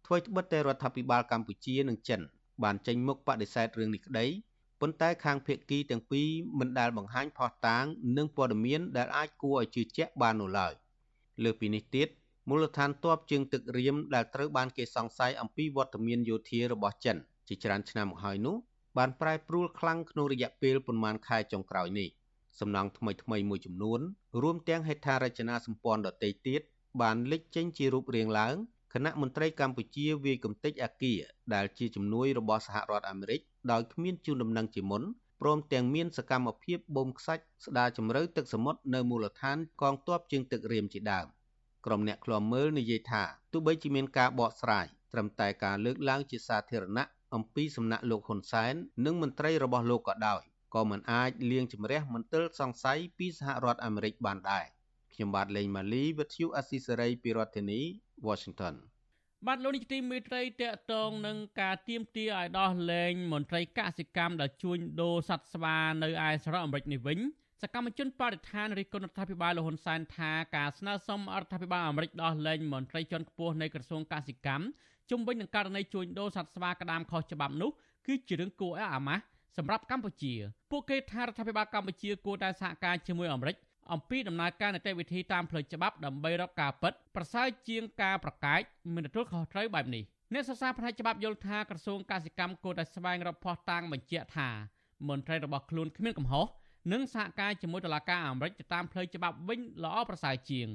[0.05, 2.21] ថ្មីត្បិតតែរដ្ឋាភិបាលកម្ពុជានិងចិន
[2.63, 4.25] បានចេញមុខបដិសេធរឿងនេះក្តី
[4.81, 6.27] ប៉ុន្តែខាងភៀកគីទាំងពីរ
[6.59, 7.85] មិនដែលបង្ហាញផុសតាង
[8.17, 10.73] និងព័ត៌មានដែលអាចគួរឲ្យជឿជាក់បាននោះឡើយ
[11.43, 12.07] លើពីនេះទៀត
[12.49, 17.17] មូលដ្ឋានទ័ពជើងទឹករៀមដែលត្រូវបានគេសង្ស័យអំពីវត្តមានយោធារបស់ចិន
[17.47, 18.55] ជាច្រើនឆ្នាំមកហើយនោះ
[18.97, 22.09] បានប្រែប្រួលខ្លាំងក្នុងរយៈពេលប្រមាណខែចុងក្រោយនេះ
[22.59, 23.99] សំណង់ថ្មីថ្មីមួយចំនួន
[24.41, 26.61] រួមទាំងហេដ្ឋារចនាសម្ព័ន្ធដទៃទៀត
[27.01, 28.55] បានលេចចេញជារូបរាងឡើង
[28.93, 31.19] គណៈមន្ត្រីកម្ពុជាវាយកំទេចអាគារ
[31.53, 35.03] ដែលជាជំនួយរបស់សហរដ្ឋអាមេរិកដោយគ្មានជូនដំណឹងជាមុន
[35.41, 41.27] ព្រមទាំងមានសកម្មភាពបូមខ្សាច់ស្ដារជំរឿទឹកសមុទ្រនៅមូលដ្ឋានកងទ័ពជើងទឹករៀមជាដើម
[41.85, 48.73] ក្រុមអ្នកឃ្លាំមើលនិយាយថាទោះបីជាមានការបកស្រាយត្រឹមតែការលើកឡើងជាសាធារណៈ អំពីសំណាក់លោកហ៊ុនសែន
[49.05, 50.41] និងមន្ត្រីរបស់លោកក៏ដោយ
[50.75, 54.65] ក៏មិនអាចលាងជម្រះមន្ទិលសង្ស័យពីសហរដ្ឋអាមេរិកបានដែរ
[55.13, 57.79] ខ្ញុំបាទលេងម៉ាលីវិទ្យុអស៊ីសេរីពីរដ្ឋធានី
[58.27, 58.75] Washington
[59.47, 67.19] បាទលោកនាយកទីមេត្រីតកតងនឹងការទៀមទាឲ្យដោះលែងមន្ត្រីកសិកម្មដែលជួញដូរសត្វស្វានៅឯសហរដ្ឋអាមេរិកនេះវិញ
[67.61, 74.65] សកម្មជនបរិស្ថានរិះគន់រដ្ឋាភិបាលលហ៊ុនសែនថាការស្នើសុំរដ្ឋាភិបាលអាមេរិកដោះលែងមន្ត្រីជាន់ខ្ពស់នៃក្រសួងកសិកម្ម
[75.13, 77.69] ជុំវិញនឹងករណីជួញដូរសត្វស្វាក្តាមខុសច្បាប់នោះ
[78.07, 79.23] គឺជារឿងគួរឲ្យអាម៉ាស់
[79.57, 80.33] សម្រាប់កម្ពុជា
[80.71, 83.55] ពួកគេថារដ្ឋាភិបាលកម្ពុជាគួរតែសហការជាមួយអាមេរិក
[83.93, 88.61] អំពីដំណើរការនីតិវិធីតាមផ្លូវច្បាប់ដើម្បីរកការពិតប្រសើរជាងការប្រកែក
[88.95, 94.49] មិនទទួលខុសត្រូវបែបនេះអ្នកសិក្សាផ្នែកច្បាប់យល់ថាក្រសួងកសិកម្មគួរតែស្វែងរកភស្តុតាងបញ្ជាក់ថា
[95.09, 96.45] មន្ត្រីរបស់ខ្លួនគ្មានកំហុស
[96.91, 100.67] និងសហការជាមួយតុលាការអាមេរិកទៅតាមផ្លូវច្បាប់វិញល្អប្រសើរជាង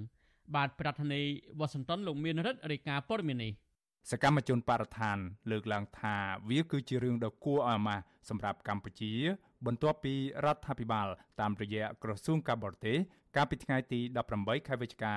[0.55, 1.27] បាទប្រធានាធិ
[1.61, 3.53] បតីវ៉ាស៊ីនតោនលោកមានរិទ្ធរាជការព័ត៌មាននេះ
[4.11, 5.19] សកម្មជនបរិស្ថាន
[5.51, 6.17] លើកឡើងថា
[6.51, 9.13] វាគឺជារឿងដ៏គួរឲ្យអាម៉ាស់សម្រាប់កម្ពុជា
[9.67, 11.09] បន្ទាប់ពីរដ្ឋាភិបាល
[11.41, 12.99] តាមរយៈក្រសួងការបរទេស
[13.37, 14.01] កាលពីថ្ងៃទី
[14.35, 15.17] 18ខែវិច្ឆិកា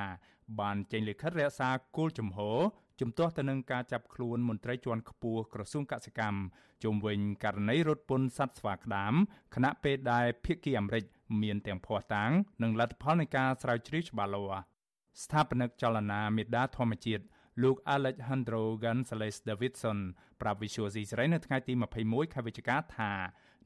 [0.59, 2.59] បានចេញលិខិតរក្សាគោលជំហរ
[2.99, 6.39] ជំទាស់ទៅនឹងការចាប់ខ្លួនមន្ត្រីជាន់ខ្ពស់ក្រសួងកសិកម្ម
[6.83, 9.13] ជុំវិញករណីរត់ពន្ធសត្វស្វាក្តាម
[9.55, 11.03] ខណៈពេលដែលភៀកគីអាមេរិក
[11.41, 12.31] មានទាំងភ័ស្តុតាង
[12.63, 14.63] និងលទ្ធផលនៃការស្រាវជ្រាវច្បាស់លាស់
[15.23, 17.23] ស្ថាបនិកចលនាមេដាធម្មជាតិ
[17.61, 19.99] លោក Alejandro Gonzalez Davidson
[20.41, 23.11] ប្រាប់ Visual C សេរីនៅថ្ងៃទី21ខែវិច្ឆិកាថា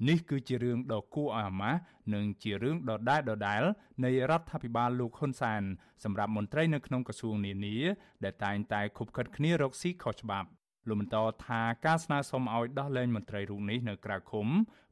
[0.10, 1.80] នេះគឺជារឿងដ៏គួរឲ្យអាម៉ាស់
[2.14, 3.64] និងជារឿងដដែលដដែល
[4.06, 5.64] នៃរដ្ឋាភិបាលលោកហ៊ុនសែន
[6.04, 7.78] សម្រាប់មន្ត្រីនៅក្នុងក្រសួងនានា
[8.24, 10.50] ដែលតែងតែខុបខិតគ្នារកស៊ីខុសច្បាប់
[10.88, 14.48] លោកបន្តថាការស្នើសុំឲ្យដោះលែងមន្ត្រីរូបនេះនៅក្រៅឃុំ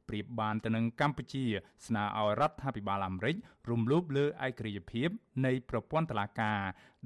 [0.08, 1.44] ប្រៀបបានទៅនឹងកម្ពុជា
[1.86, 3.36] ស្នើឲ្យរដ្ឋាភិបាលអាមេរិក
[3.70, 5.08] រំលោភលើឯករាជ្យភាព
[5.46, 6.60] នៃប្រព័ន្ធតុលាការ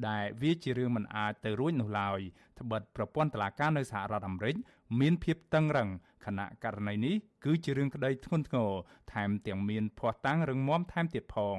[0.09, 2.21] ដែលវាជារឿងមិនអាចទៅរួចនោះឡើយ
[2.61, 4.57] ត្បិតប្រព័ន្ធតុលាការនៅសហរដ្ឋអាមេរិក
[5.01, 5.89] មានភាពតឹងរ៉ឹង
[6.27, 8.71] ខណៈករណីនេះគឺជារឿងក្តីធ្ងន់ធ្ងរ
[9.13, 11.59] ថែមទាំងមានភ័ស្តុតាងរឹងមាំថែមទៀតផង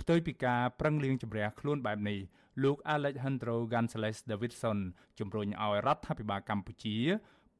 [0.00, 2.18] ផ្ទុយពីការប្រឹងលៀងជំរះខ្លួនបែបនេះ
[2.62, 4.78] លោក Alejandro Gonzalez Davidson
[5.18, 6.96] ជំរុញឲ្យរដ្ឋាភិបាលកម្ពុជា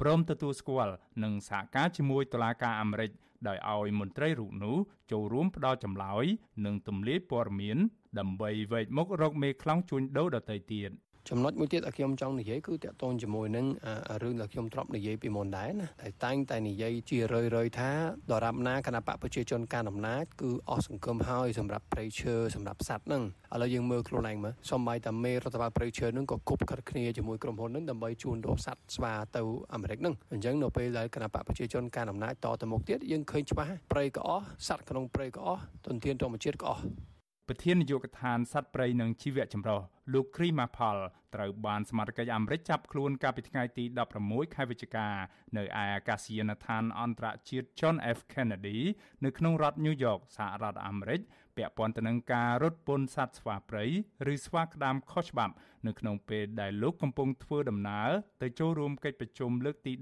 [0.03, 3.11] ព្រមទទួលស្គាល់និងសហការជាមួយតុលាការអាមេរិក
[3.49, 4.77] ដោយឲ្យមន្ត្រីរូបនោះ
[5.13, 6.25] ចូលរួមផ្ដល់ចម្លើយ
[6.65, 7.79] និងទម្លាយព័ត៌មាន
[8.19, 10.91] ដើម្បីវែកមុខរកមេខ្លោងជួញដូរដទៃទៀត
[11.30, 13.66] ចំណុចមួយទៀតដែលខ្ញុំចង់និយាយគឺតកតងជាមួយនឹង
[14.24, 17.90] រឿងដែលខ្ញុំទ្របនិយាយពីមុនដែរណាតែតែងតែនិយាយជារឿយៗថា
[18.32, 29.42] ដរាបណាគណៈបកប្រជាជនការអំណាចគឺអស់សង្ឃឹមហើយសម្រាប់ប្រៃឈើសម្រាប់សัตว์ហ្នឹងឥឡូវយើងមើលខ្លួនឯងមើលសំបីតាមេរដ្ឋបាលប្រៃឈើហ្នឹងក៏គប់ខិតគ្នាជាមួយក្រុមហ៊ុនហ្នឹងដើម្បីជួញដូរសัตว์ស្វាទៅ
[29.74, 36.84] អាមេរិកហ្នឹងអញ្ចឹងនៅពេលដែលគណៈបកប្រជាជនការអំណាចតទៅមុខទៀតយើងឃើញច្បាស់ប្រៃក៏អស់សัตว์ក្នុងប្រៃក៏អស់ទុនធានធម្មជាតិក៏អស់
[37.49, 39.81] ប្រធាននាយកដ្ឋានសត្វព្រៃនិងជីវៈចម្រុះ
[40.13, 40.97] លោកគ្រីម៉ាផល
[41.35, 43.85] ត្រូវបានសមត្ថកិច្ចអាមេរិកចាប់ខ្លួនកាលពីថ្ងៃទី
[44.21, 45.09] 16ខែវិច្ឆិកា
[45.57, 48.79] នៅឯអាកាសយានដ្ឋានអន្តរជាតិ John F Kennedy
[49.25, 51.21] នៅក្នុងរដ្ឋ New York សហរដ្ឋអាមេរិក
[51.57, 53.85] ពាក់ព័ន្ធទៅនឹងការរត់ពន្ធសត្វស្វាព្រៃ
[54.33, 55.55] ឬស្វាក្តាមខុសច្បាប់
[55.87, 58.11] នៅក្នុងពេលដែលលោកកំពុងធ្វើដំណើរ
[58.43, 59.93] ទៅចូលរួមកិច្ចប្រជុំលើកទី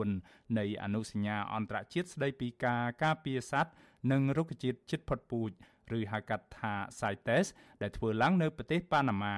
[0.00, 3.72] 19នៃអនុសញ្ញាអន្តរជាតិស្តីពីការការពារសត្វ
[4.12, 5.50] និងរុក្ខជាតិជិតផុតពូជ
[5.98, 7.46] ឬហៅកាត់ថា CITES
[7.82, 9.36] ដែលធ្វើឡើងនៅប្រទេសប៉ាណាម៉ា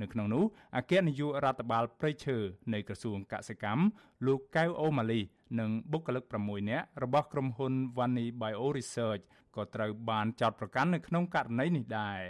[0.00, 0.44] នៅក្នុងនោះ
[0.76, 2.36] អគ្គនាយករដ្ឋបាលព្រៃឈើ
[2.72, 3.82] នៃក្រសួងកសិកម្ម
[4.26, 5.20] លោកកៅអូម៉ាលី
[5.60, 9.22] និងបុគ្គលិក6នាក់របស់ក្រុមហ៊ុន Vani Bio Research
[9.56, 12.20] ក៏ត្រូវបានចោទប្រកាន់នៅក្នុងករណីនេះដែរ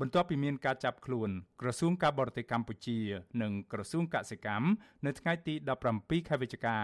[0.00, 2.98] បន្ទាប់ពីមានការចាប់ខ្លួន ក្រសួងការបរទេសកម្ពុជា
[3.42, 4.66] និងក្រសួងកសិកម្ម
[5.06, 5.54] នៅថ្ងៃទី
[5.92, 6.76] 17ខែវិច្ឆិកា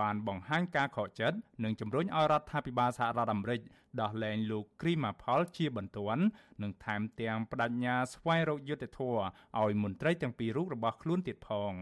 [0.00, 3.60] បានបង្ហាញការខកចិត្តនិងជំរុញឲ្យរដ្ឋាភិបាលសហរដ្ឋអាមេរិក
[4.00, 6.24] ដោះលែងលោកគ្រីម៉ាផលជាបន្ទាន់
[6.62, 9.20] និងថែមទាំងបដិញ្ញាស្វែងរកយុត្តិធម៌
[9.60, 11.72] ឲ្យមន្ត្រីទាំងពីររូបរបស់ខ្លួនទៀតផង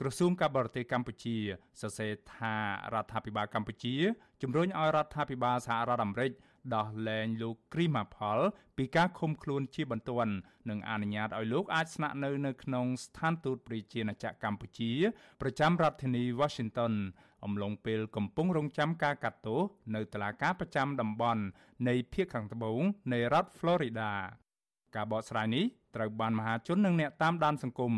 [0.00, 1.36] ក្រសួងការបរទេសកម្ពុជា
[1.80, 2.54] សរសេរថា
[2.94, 3.94] រដ្ឋាភិបាលកម្ពុជា
[4.42, 6.32] ជំរុញឲ្យរដ្ឋាភិបាលសហរដ្ឋអាមេរិក
[6.74, 8.38] ដោះលែងលោកគ្រីម៉ាផល
[8.76, 10.34] ពីការឃុំខ្លួនជាបន្ទាន់
[10.70, 14.92] និងអនុញ្ញាតឲ្យលោកអាចស្នាក់នៅនៅក្នុងស្ថានទូតប្រជាណាចក្រកម្ពុជា
[15.40, 16.94] ប្រចាំរដ្ឋធានី Washington
[17.44, 19.60] អំឡុងពេលកំពុងរងចាំការកាត់ទោស
[19.94, 21.42] នៅតុលាការប្រចាំតំបន់
[21.88, 22.80] នៃភូមិខាងត្បូង
[23.12, 24.10] នៃរដ្ឋ Florida
[24.96, 25.64] ការបកស្រាយនេះ
[25.96, 27.94] ត្រូវបានមហាជននិងអ្នកតាមដានសង្គម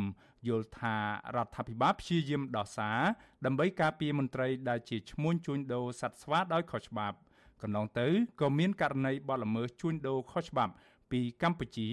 [0.48, 0.96] យល់ថា
[1.36, 3.00] រដ្ឋាភិបាលព្យាយាមដោះសារ
[3.44, 7.16] ដើម្បីការពារមន្ត្រីដែលជាឈ្មួញជួញដូរសត្វស្វាដោយខុសច្បាប់
[7.62, 8.06] កន្លងទៅ
[8.40, 10.72] ក៏មានករណីបទល្មើសជួញដូរខុសច្បាប់
[11.12, 11.88] ពីកម្ពុជា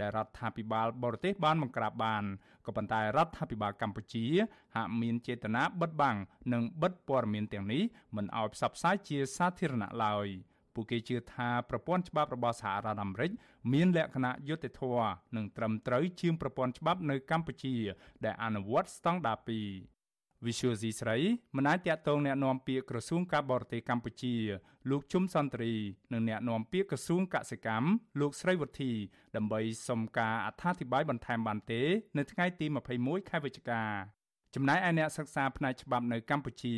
[0.00, 2.24] ដែលរដ្ឋាភិបាលបរទេសបានបង្ក្រាបបាន
[2.66, 4.24] ក៏ប៉ុន្តែរដ្ឋាភិបាលកម្ពុជា
[4.76, 6.16] ហាក់មានចេតនាបិទបាំង
[6.52, 7.82] និងបិទព័ត៌មានទាំងនេះ
[8.16, 10.26] មិនឲ្យផ្សព្វផ្សាយជាសាធារណៈឡើយ
[10.74, 13.30] ពួកគេជឿថាប្រព័ន្ធច្បាប់របស់សហរដ្ឋអាមេរិក
[13.72, 17.74] មានលក្ខណៈយុត្តិធម៌និងត្រឹមត្រូវជាងប្រព័ន្ធច្បាប់នៅកម្ពុជា
[18.24, 20.01] ដែលអនុវត្តស្តង់ដារ2
[20.45, 21.17] Visual C ស្រី
[21.55, 24.35] មិនអាចតាក់ទងแนะនាំពាក្យក្រសួងការបរទេសកម្ពុជា
[24.89, 25.75] លោកជុំសន្តិរី
[26.13, 27.87] និងแนะនាំពាក្យក្រសួងកសិកម្ម
[28.19, 28.91] លោកស្រីវុធី
[29.35, 31.81] ដើម្បីសុំការអត្ថាធិប្បាយបន្ថែមបានទេ
[32.17, 32.65] នៅថ្ងៃទី
[32.97, 33.83] 21ខែវិច្ឆិកា
[34.55, 36.75] ចំណែកឯអ្នកសិក្សាផ្នែកច្បាប់នៅកម្ពុជា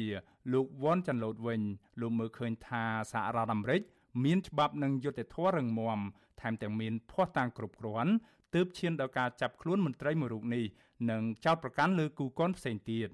[0.53, 1.61] លោកវ៉ាន់ចាន់ឡូតវិញ
[2.01, 3.81] លោកមើលឃើញថាសហរដ្ឋអាមេរិក
[4.25, 5.99] មានច្បាប់និងយុត្តិធម៌រឹងមាំ
[6.41, 8.11] ថែមទាំងមានភ័ស្តុតាងគ្រប់គ្រាន់
[8.55, 10.65] ទើបឈានដល់ការចាប់ខ្លួនមន្ត្រីមួយរូបនេះ
[11.11, 13.09] និងចោទប្រកាន់លើគូកនផ្សេងទៀត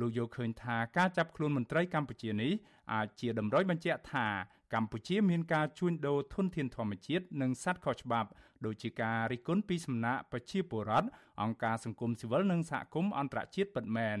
[0.00, 2.52] លោកយល់ឃើញថាការចាប់ខ្លួនមន្ត្រីកម្ពុជានេះ
[2.92, 4.26] អាចជាតម្រុយបញ្ជាក់ថា
[4.74, 8.28] កម្ពុជាមានការជួញដូរធនធានធម្មជាតិនិងសត្វខុសច្បាប់
[8.64, 11.08] ដូចជាការរិះគន់ពីសំណាក់ប្រជាពលរដ្ឋ
[11.42, 14.20] អង្គការសង្គមស៊ីវិលនិងសហគមន៍អន្តរជាតិពិតមែន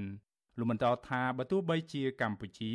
[0.58, 2.72] លោកបន្តថាបើទោះបីជាកម្ពុជា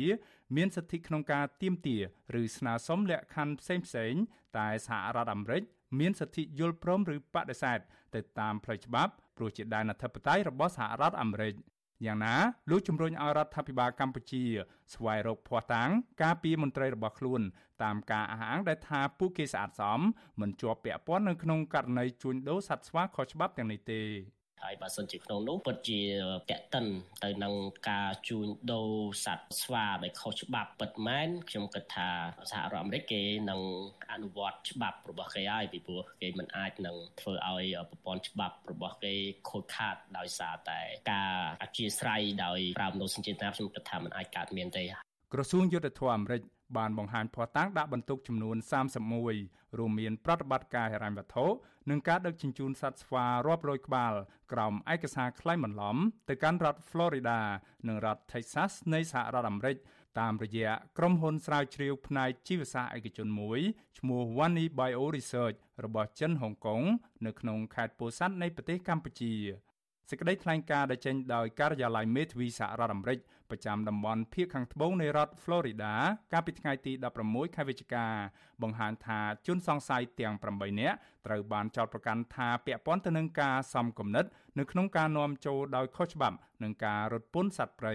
[0.56, 2.02] មានសិទ្ធិក្នុងការទាមទារ
[2.40, 4.14] ឬស្នើសុំលក្ខខណ្ឌផ្សេងផ្សេង
[4.58, 5.62] តែសហរដ្ឋអាមេរិក
[5.98, 7.78] មានសិទ្ធិយល់ព្រមឬបដិសេធ
[8.14, 11.54] ទៅតាមផ្លូវច្បាប់ព្រោះជាដែនអធិបតេយ្យរបស់សហរដ្ឋអាមេរិក
[12.06, 12.34] យ៉ាងណា
[12.70, 14.44] លោកជំរុញឲ្យរដ្ឋាភិបាលកម្ពុជា
[14.94, 15.90] ស្វែងរកភ័ស្តុតាង
[16.22, 17.40] ការពីមន្ត្រីរបស់ខ្លួន
[17.82, 20.00] តាមការអះអាងដែលថាពួកគេស្អាតសម
[20.40, 24.02] មិនជាប់ពាក់ព័ន្ធនៅក្នុងករណីជួញដូរសត្វស្វាខុសច្បាប់ទាំងនេះទេ
[24.62, 26.00] ហើយបើសិនជាក្នុងនោះពិតជា
[26.50, 26.86] តេតិន
[27.24, 27.54] ទៅនឹង
[27.90, 28.92] ការជួញដូរ
[29.24, 32.08] សត្វស្វាដែលខុសច្បាប់ពិតមែនខ្ញុំគិតថា
[32.50, 33.60] សហរដ្ឋអាមេរិកគេនឹង
[34.12, 39.14] អនុវត្តច្បាប់របស់គេហើយពីព្រោះគេមិនអាចនឹងធ្វើឲ្យប្រព័ន្ធច្បាប់របស់គេ
[39.50, 40.80] ខូចខាតដោយសារតែ
[41.12, 44.84] ការអធិស្ឋានដោយប្រើមនោសញ្ចេតនាខ្ញុំគិតថាมันអាចកើតមានទេ
[45.32, 46.42] ក្រសួងយុទ្ធភ័ពអាមេរិក
[46.78, 48.56] បានបង្ហាញភស្តុតាងដាក់បន្ទុកចំនួន
[49.16, 51.44] 31រួមមានប្រតិបត្តិការហិរញ្ញវត្ថុ
[51.90, 54.14] និងការដឹកជញ្ជូនសត្វស្វារាប់រយក្បាល
[54.52, 55.96] ក្រោមឯកសារក្លែងបន្លំ
[56.28, 57.38] ទៅកាន់រដ្ឋ Florida
[57.88, 59.76] និងរដ្ឋ Texas នៃសហរដ្ឋអាមេរិក
[60.20, 63.60] តាមរយៈក្រុមហ៊ុនស្រាវជ្រាវផ្នែកជីវសាស្ត្រឯកជនមួយ
[63.98, 66.82] ឈ្មោះ Wani Bio Research របស់ចិនហុងកុង
[67.26, 69.34] នៅក្នុងខេត្តពោធិ៍សាត់នៃប្រទេសកម្ពុជា
[70.10, 73.18] សេចក្តីថ្លែងការណ៍ដែលចេញដោយការិយាល័យមេធាវីសហរដ្ឋអាមេរិក
[73.50, 75.92] ប្រចាំតំបន់ភាគខាងត្បូងនៃរដ្ឋ Florida
[76.32, 76.92] កាលពីថ្ងៃទី
[77.24, 78.06] 16ខែវិច្ឆិកា
[78.62, 84.24] បង្ហាញថាជនសង្ស័យទាំង8នាក់ត្រូវបានចោទប្រកាន់ថាពាក់ព័ន្ធទៅនឹងការសំគំនិត
[84.58, 87.94] នៅក្នុងការនាំចូលដោយខុសច្បាប់និងការរត់ពន្ធសត្វព្រៃ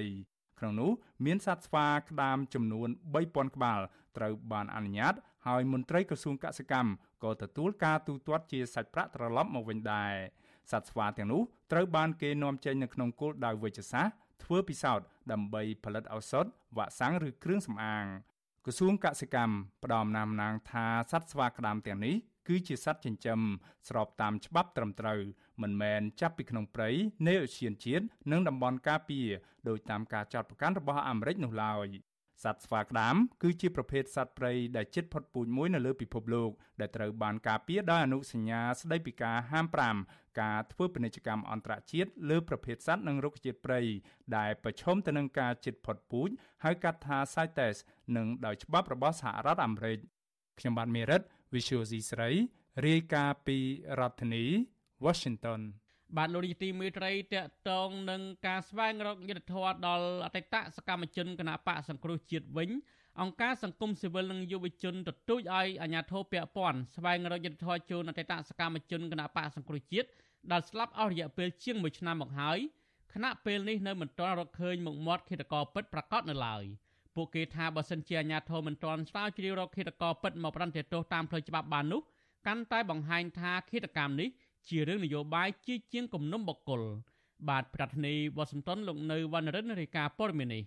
[0.59, 0.91] ក្នុងនោះ
[1.25, 3.79] មានសត្វស្វាក្តាមចំនួន3000ក្បាល
[4.17, 5.13] ត្រូវបានអនុញ្ញាត
[5.47, 6.91] ហើយមន្ត្រីក្រសួងកសិកម្ម
[7.23, 10.13] ក៏ទទួលការទូទាត់ជាសាច់ប្រាក់ត្រឡប់មកវិញដែរ
[10.71, 11.41] សត្វស្វាទាំងនោះ
[11.71, 16.45] ត្រូវបានគេនាំចេញនៅក្នុងគោលដៅវិជ្ជសាស្ត្រ ធ្វើពិសោធន៍ដើម្បីផលិតឱសថ
[16.77, 18.05] វ៉ាក់សាំងឬគ្រឿងសម្អាង
[18.65, 22.15] ក្រសួងកសិកម្មផ្ដំណាមណាងថាសត្វស្វាក្តាមទាំងនេះ
[22.47, 23.39] គឺជាសត្វចិញ្ចឹម
[23.87, 25.19] ស្របតាមច្បាប់ត្រឹមត្រូវ
[25.61, 26.89] មិនមែនចាប់ពីក្នុងព្រៃ
[27.27, 29.27] នៃអូសៀនជាតិនិងតំបន់ការពារ
[29.67, 31.87] ដោយតាមការចាត់ប្រកាន់របស់អាមេរិកនោះឡើយ
[32.43, 39.65] សត្វស្វាក្តាមគឺជាប្រភេទសត្វព្រៃដែលជិតផុតពូជមួយនៅលើពិភពលោកដែលត្រូវបានការពារដោយអនុសញ្ញាស្តីពីការហាម
[40.03, 43.81] 5ការធ្វើពាណិជ្ជកម្មអន្តរជាតិលើប្រភេទសត្វនិងរុក្ខជាតិព្រៃ
[44.37, 46.29] ដែលប្រឈមទៅនឹងការជិតផុតពូជ
[46.63, 47.75] ហៅកាត់ថា CITES
[48.15, 49.99] និងដោយច្បាប់របស់សហរដ្ឋអាមេរិក
[50.59, 51.21] ខ្ញុំបាទមេរិត
[51.53, 52.29] Visual C ស្រី
[52.87, 53.57] រាយការណ៍ពី
[53.99, 54.45] រដ្ឋធានី
[55.05, 55.61] Washington
[56.17, 62.69] បាទលោកនាយទីមេត្រីតកតងនឹងការស្វែងរកយុទ្ធធម៌ដល់អតីតសកម្មជនគណបកសង្គ្រោះជាតិវិញ
[63.21, 70.07] អង្គការសង្គមស៊ីវិលនិងយុវជនទទូចឲ្យអាជ្ញាធរពាក់ព័ន្ធស្វែងរកយុទ្ធធម៌ជូនអតីតសកម្មជនគណបកសង្គ្រោះជាតិ
[70.51, 72.59] ដែលស្លាប់អស់រយៈពេលជាង1ឆ្នាំមកហើយ
[73.13, 76.63] ខណៈពេលនេះនៅមិនទាន់រកឃើញមុខមាត់ឃាតករពិតប្រាកដនៅឡើយ
[77.15, 82.01] ពួកគេថាបើសិនជាអាជ្ញាធរមិនទាន់ស្រាវជ្រាវរកឃាតករពិតមកប្រន្ទាទោសតាមផ្លូវច្បាប់បាននោះ
[82.47, 84.29] កាន់តែបង្ហាញថាឃាតកម្មនេះ
[84.69, 86.81] ជារឿងនយោបាយជាជាងគំនុំបុគ្គល
[87.49, 90.63] បាទប្រធានាធិបតីវ៉ាស៊ីនតោនលោកនៅវណ្ណរិនរាយការណ៍ព័ត៌មាននេះ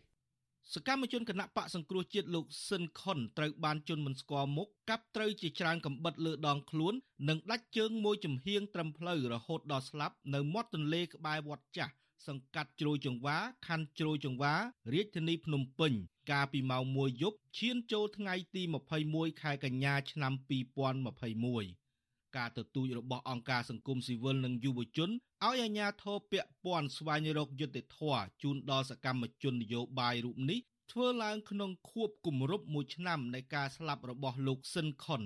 [0.75, 6.95] សកម្មជនគណៈបកសង្គ្រោះជាតិលោកស៊ិនខុនត្រូវបានជន់មិនស្គាល់មុខកាប់ត្រូវជាច្រើនកំបិតលើដងខ្លួន
[7.29, 11.93] និងដាច់ជើងមួយចំហៀងត្រឹមផ្លូវរហូតដល់ស្លាប់នៅមាត់ទន្លេក្បែរវត្តចាស់
[12.27, 14.55] សង្កាត់ជ្រោយចង្វាខណ្ឌជ្រោយចង្វា
[14.93, 15.93] រាជធានីភ្នំពេញ
[16.31, 18.63] កាលពីម៉ោង1យប់ឈានចូលថ្ងៃទី
[19.03, 21.88] 21ខែកញ្ញាឆ្នាំ2021
[22.37, 30.59] ការទទូចរបស់អង្គការសង្គមស៊ីវិលនិងយុវជនឲ្យអាជ្ញាធរពាក់ព័ន្ធស្វែងរកយុត្តិធម៌ជូនដល់សកម្មជននយោបាយរូបនេះ
[30.93, 35.23] ធ្វើឡើងក្នុងខួបគម្រប់1ឆ្នាំនៃការស្លាប់របស់លោកស៊ិនខុន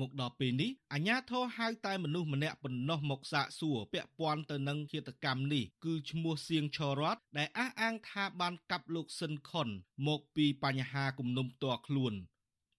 [0.00, 9.68] មកដល់ពេលនេះអាជ្ញាធរហៅតែមនុស្សម្នាក់ប៉ុណ្ណោះមកសាកសួរពាក់ព័ន្ធទៅនឹងឃាតកម្មនេះគឺឈ្មោះសៀងឆរតដែលអះអាងថាបានកាប់លោកស៊ិនខុន
[10.06, 12.14] មកពីបញ្ហាគំនុំផ្ទាល់ខ្លួន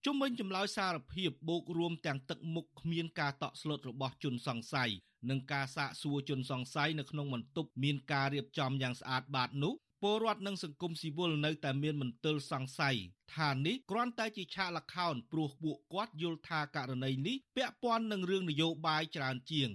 [0.06, 4.90] ជុំវិញចម្លើយសារភាពបូករួមទាំងទឹកមុខគ្មានការតក់ស្លុតរបស់ជនសង្ស័យ
[5.30, 12.98] និងការសាកសួរជនសង្ស័យនៅក្នុងបន្ទប់មានការរៀបចំយ៉ាងស្អាតបាតនោះពលរដ្ឋនិងសង្គមស៊ីវិលនៅតែមានមន្ទិលសង្ស័យ
[13.36, 19.70] ថានេះគ្រាន់តែជាឆាកល្ខោនព្រោះពួកគាត់យល់ថាករណីនេះពាក់ព័ន្ធនឹងរឿងនយោបាយច្រើនជាង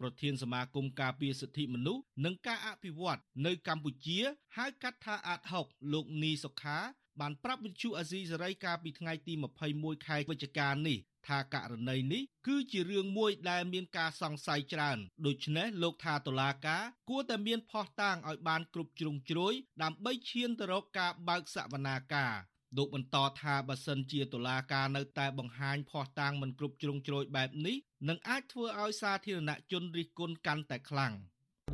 [0.00, 4.18] ប្រធានសមាគមការពារសិទ្ធិមនុស្សនិងការអភិវឌ្ឍនៅកម្ពុជា
[4.56, 6.78] ហៅកាត់ថាអាត6លោកនីសុខា
[7.20, 9.32] បានប្រាប់វិទ្យុអាស៊ីសេរីកាលពីថ្ងៃទី
[9.70, 10.98] 21ខែវិច្ឆិកានេះ
[11.28, 19.52] ថាករណីនេះគឺជារឿងមួយដែលមានការសង្ស័យច្រើនដូច្នេះលោកថាតុលាការគួរតែមានភ័ស្តុតាងឲ្យបានគ្រប់ជ្រុងជ្រោយ
[19.82, 22.34] ដើម្បីឈានទៅរកការបើកសវនាការ
[22.76, 27.76] លោកបន្តថាបើសិនជាតុលាការនៅតែបង្ហាញភ័ស្តុតាងមិនគ្រប់ជ្រុងជ្រោយបែបនេះ
[28.08, 31.14] នឹងអាចធ្វើឲ្យសាធារណជនរិះគន់កាន់តែខ្លាំង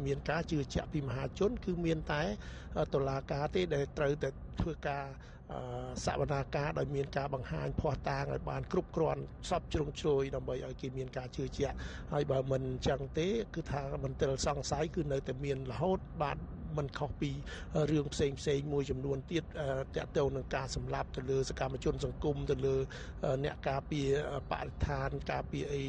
[0.06, 2.22] មានការជឿជាក់ពីមហាជន គឺមានតែ
[2.94, 4.28] តុលាការទេដែលត្រូវតែ
[4.60, 5.04] ធ្វើការ
[6.04, 11.76] សវនាការដោយមានការបង្ហាញភ័ស្តុតាងឲ្យបានគ្រប់គ្រាន់សពជ្រុងជ្រោយដើម្បីឲ្យគេមានការជឿជាក់
[12.12, 16.38] ហើយបើមិនអញ្ចឹងទេ គឺថាមន្ទិលសង្ស័យគឺនៅតែមានរហូតបាន
[16.78, 17.30] មិនខុសពី
[17.90, 19.46] រឿងផ្សេងផ្សេងមួយចំនួនទៀតត
[19.96, 22.76] កតទៅនឹងការសម្លាប់ទៅលើសកម្មជនសង្គមទៅលើ
[23.44, 24.08] អ្នកការពារ
[24.50, 25.82] បរិស្ថានការពារអី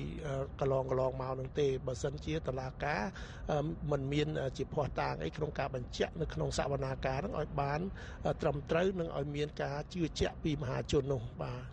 [0.59, 3.01] កន្លងកន្លងមកនឹងទេបើសិនជាតឡាការ
[3.91, 7.81] មិនមានជាភ័ស្តុតាងអីក្នុងការបញ្ជាក់នៅក្នុងសវនាការនឹងឲ្យបាន
[8.41, 11.63] ត្រឹមត្រូវនិងឲ្យមានការជឿជាក់ពីមហាជននោះបាទ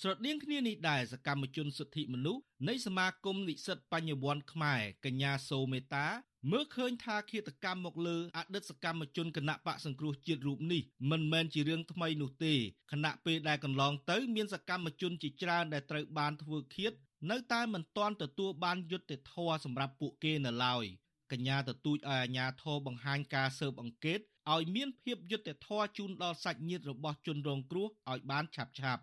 [0.00, 6.06] ស្រដៀងគ្នានេះដែរសកម្មជនសិទ្ធិមនុស្សនៃសមាគមនិស្សិតបញ្ញវន្តខ្មែរកញ្ញាសូមេតា
[6.50, 12.54] មើលឃើញថាឃាតកម្មមកលើអតីតសកម្មជនគណៈបកសង្គ្រោះជាតិរូបនេះមិនមែនជារឿងថ្មីនោះទេ
[12.92, 16.92] ខណៈពេលដែលកន្លងទៅមានសកម្មជនជាច្រើនដែលត្រូវបានធ្វើឃាត
[17.30, 20.84] នៅតែមិនទាន់ទទួលបានយុត្តិធម៌សម្រាប់ពួកគេនៅឡើយ
[21.32, 24.20] កញ្ញាទទូចឲ្យអាជ្ញាធរបង្ហាញការស៊ើបអង្កេត
[24.52, 29.02] ឲ្យមានភាពយុត្តិធម៌ជូនដល់សាច់ញាតិរបស់ជនរងគ្រោះឲ្យបានឆាប់ឆាប់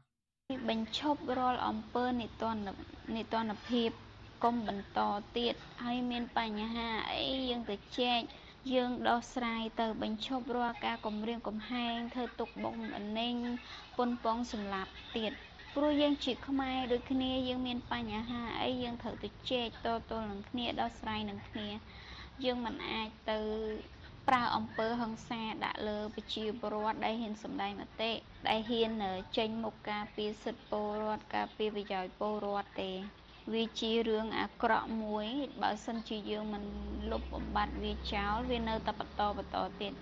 [0.70, 2.56] បញ្ឈប់រាល់អំពើនិទាន
[3.18, 3.90] និទានភាព
[4.44, 5.00] កុំបន្ត
[5.38, 8.22] ទៀតហើយមានបញ្ហាអីយើងទៅចែក
[8.74, 13.36] យើងដោះស្រាយទៅបញ្ឈប់រាល់ការគំរាមកំហែងធ្វើទុកបុកម្នេញ
[13.98, 15.32] ប៉ុនប៉ងសម្លាប់ទៀត
[15.76, 21.68] ព្រោះយើងជាខ្មែរដូចគ្នាយើងមានបញ្ហាអីយើងត្រូវទៅជែកតទល់នឹងគ្នាដោះស្រាយនឹងគ្នា
[22.44, 23.39] យើងមិនអាចទៅ
[24.28, 28.12] ប្រើអំពើហិង្សាដាក់លើប្រជាពលរដ្ឋដែលហ៊ានសម្ដែងមតិ
[28.50, 28.92] ដែលហ៊ាន
[29.38, 32.92] ចេញមុខការពារសិទ្ធិពលរដ្ឋការពារប្រយោជន៍ពលរដ្ឋទេ
[33.54, 35.28] វាជារឿងអាក្រក់មួយ
[35.62, 36.64] បើសិនជាយើងមិន
[37.12, 39.94] លុបបំបាត់វាចោលវានៅតែបន្តបន្តទៀត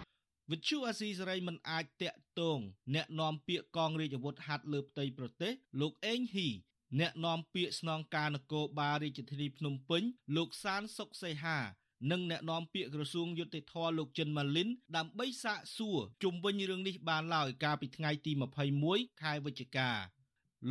[0.51, 2.59] វិទ្យុអាស៊ីសេរីមិនអាចតាក់ទង
[2.95, 6.49] អ្នកនាំពាក្យកងរាជអាវុធហត្ថលើផ្ទៃប្រទេស លោកអេងហ៊ី
[6.99, 10.03] អ្នកនាំពាក្យស្នងការនគរបាលរាជធានីភ្នំពេញ
[10.35, 11.59] លោកសានសុកសេហា
[12.11, 18.31] និងអ្នកនាំពាក្យក្រសួងយុតិធធលោកចិនម៉ាលីនដើម្បីសាកសួរជុំវិញរឿងនេះបានឡើយកាលពីថ្ងៃទី
[18.77, 19.91] 21ខែវិច្ឆិកា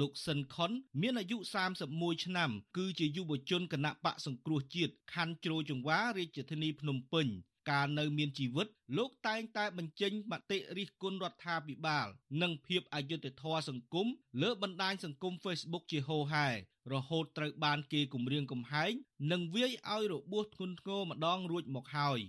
[0.00, 0.70] លោកសិនខុន
[1.00, 1.36] មានអាយុ
[1.80, 7.28] 31ឆ្នាំ គឺជាយុវជនគណៈបកសង្គ្រោះជាតិខណ្ឌជ្រោយចង្វារាជធានីភ្នំពេញ
[7.70, 8.66] កាលនៅមានជីវិត
[8.98, 12.06] លោកតែងតែបញ្ចេញមតិរិះគន់រដ្ឋាភិបាល
[12.42, 14.06] និងភាពអយុត្តិធម៌សង្គម
[14.42, 16.48] លើបណ្ដាញសង្គម Facebook ជាហូរហែ
[16.92, 18.92] រហូតត្រូវបានគេគំរាមកំហែង
[19.32, 22.20] និងវាយឲ្យរបួសធ្ងន់ធ្ងរម្ដងរួចមកហើយ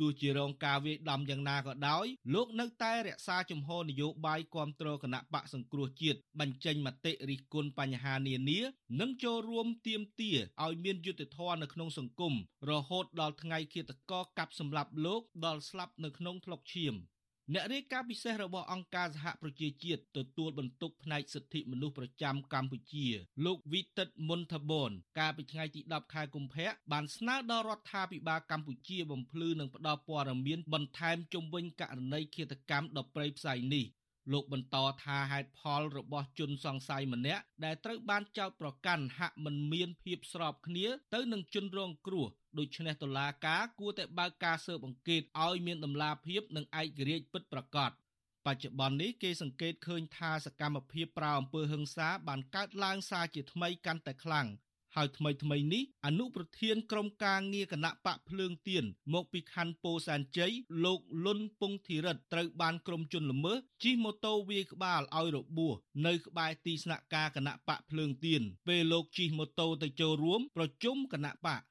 [0.00, 8.60] ទោះជារងការវាយដំយ៉ាងណាក៏ដោយលោកនៅតែរក្សាជំហរនយោបាយគ្រប់គ្រងគណៈបកសង្គ្រោះជាតិបញ្ចេញមតិរិះគន់បញ្ហានានា
[9.00, 12.34] និងចូលរួមទាមទារឲ្យមានយុត្តិធម៌នៅក្នុងសង្គម
[12.70, 16.96] រហូតដល់ថ្ងៃឃាតករកាប់សម្លាប់លោកដល់ស្លាប់នៅក្នុងថ្លុកឈាម។
[17.54, 23.06] អ្នករាយការណ៍ពិសេសរបស់អង្គការសហប្រជាជាតិទទួលបន្ទុកផ្នែកសិទ្ធិមនុស្សប្រចាំកម្ពុជា
[23.44, 33.86] លោកវីតិតមុនថាបនកាលពីថ្ងៃទី10ខែកុម្ភៈបានស្នើដល់រដ្ឋាភិបាលកម្ពុជាបំភ្លឺនិងផ្តល់ព័ត៌មានបន្ថែមជុំវិញករណីឃាតកម្មដ៏ព្រៃផ្សៃនេះ
[34.32, 42.26] លោកបន្តថាហេតុផលរបស់ជនសង្ស័យម្នាក់ដែលត្រូវបានចោទប្រកាន់ហាក់មិនមានភាពស្របគ្នាទៅនឹងជនរងគ្រោះ
[42.58, 47.90] ដូច្នេះតុលាការគួរតែបើកការស៊ើបអង្កេតឲ្យមានតម្លាភាពនិងឯករាជ្យពិតប្រាកដ
[48.46, 54.48] បច្ចុប្បន្ននេះគេសង្កេតឃើញថាសកម្មភាពប្រៅអំពើហិង្សាបានកើតឡើងសារជាថ្មីកាន់តែខ្លាំង
[54.96, 58.84] ហើយថ្មីថ្មីនេះអនុប្រធានក្រុមការងារគណៈបកភ្លើងទៀន
[59.14, 60.52] មកពីខណ្ឌពោធិ៍សែនជ័យ
[60.84, 65.76] លោកលុនពងធីរិតត្រូវបានក្រុមជនល្មើសជិះម៉ូតូវាយក្បាលឲ្យរបួស
[66.06, 71.62] នៅក្បែរទីស្នាក់ការគណៈបកភ្លើងទៀនពេលលោកជិះម៉ូតូទៅចូលរួមប្រជុំគណៈបក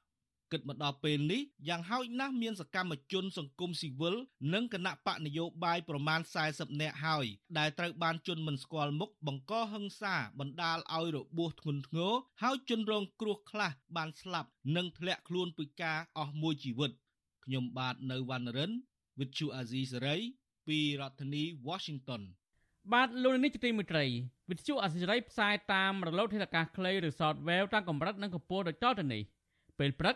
[0.51, 4.15] គិតមកដល់ពេលនេះយ៉ាងហោចណាស់មានសកម្មជន សង្គមស៊ីវិល
[4.53, 6.19] និងគណៈបកនយោបាយប្រមាណ
[6.49, 7.25] 40នាក់ហើយ
[7.57, 16.91] ដែលត្រូវបានជន់មិនស្គាល់មុខបង្កហិង្សាបណ្ដាលឲ្យរបួសធ្ងន់ធ្ងរហើយជនរងគ្រោះខ្លះបានស្លាប់និងធ្លាក់ខ្លួនពីការអស់មួយជីវិត
[17.45, 18.71] ខ្ញុំបាទនៅវណ្ណរិន
[19.17, 20.21] With Chu Azizi Saray
[20.67, 22.21] ពីរដ្ឋធានី Washington
[22.93, 24.05] បាទលោកនេះជាទីមេត្រី
[24.49, 29.21] វិទ្យុអសិរ័យផ្សាយតាមរលកធាតុអាកាសខ្លីឬ Shortwave តាមកម្រិតនិងកម្ពស់ដូចតទៅនេះ
[29.79, 30.15] ពេលព្រឹក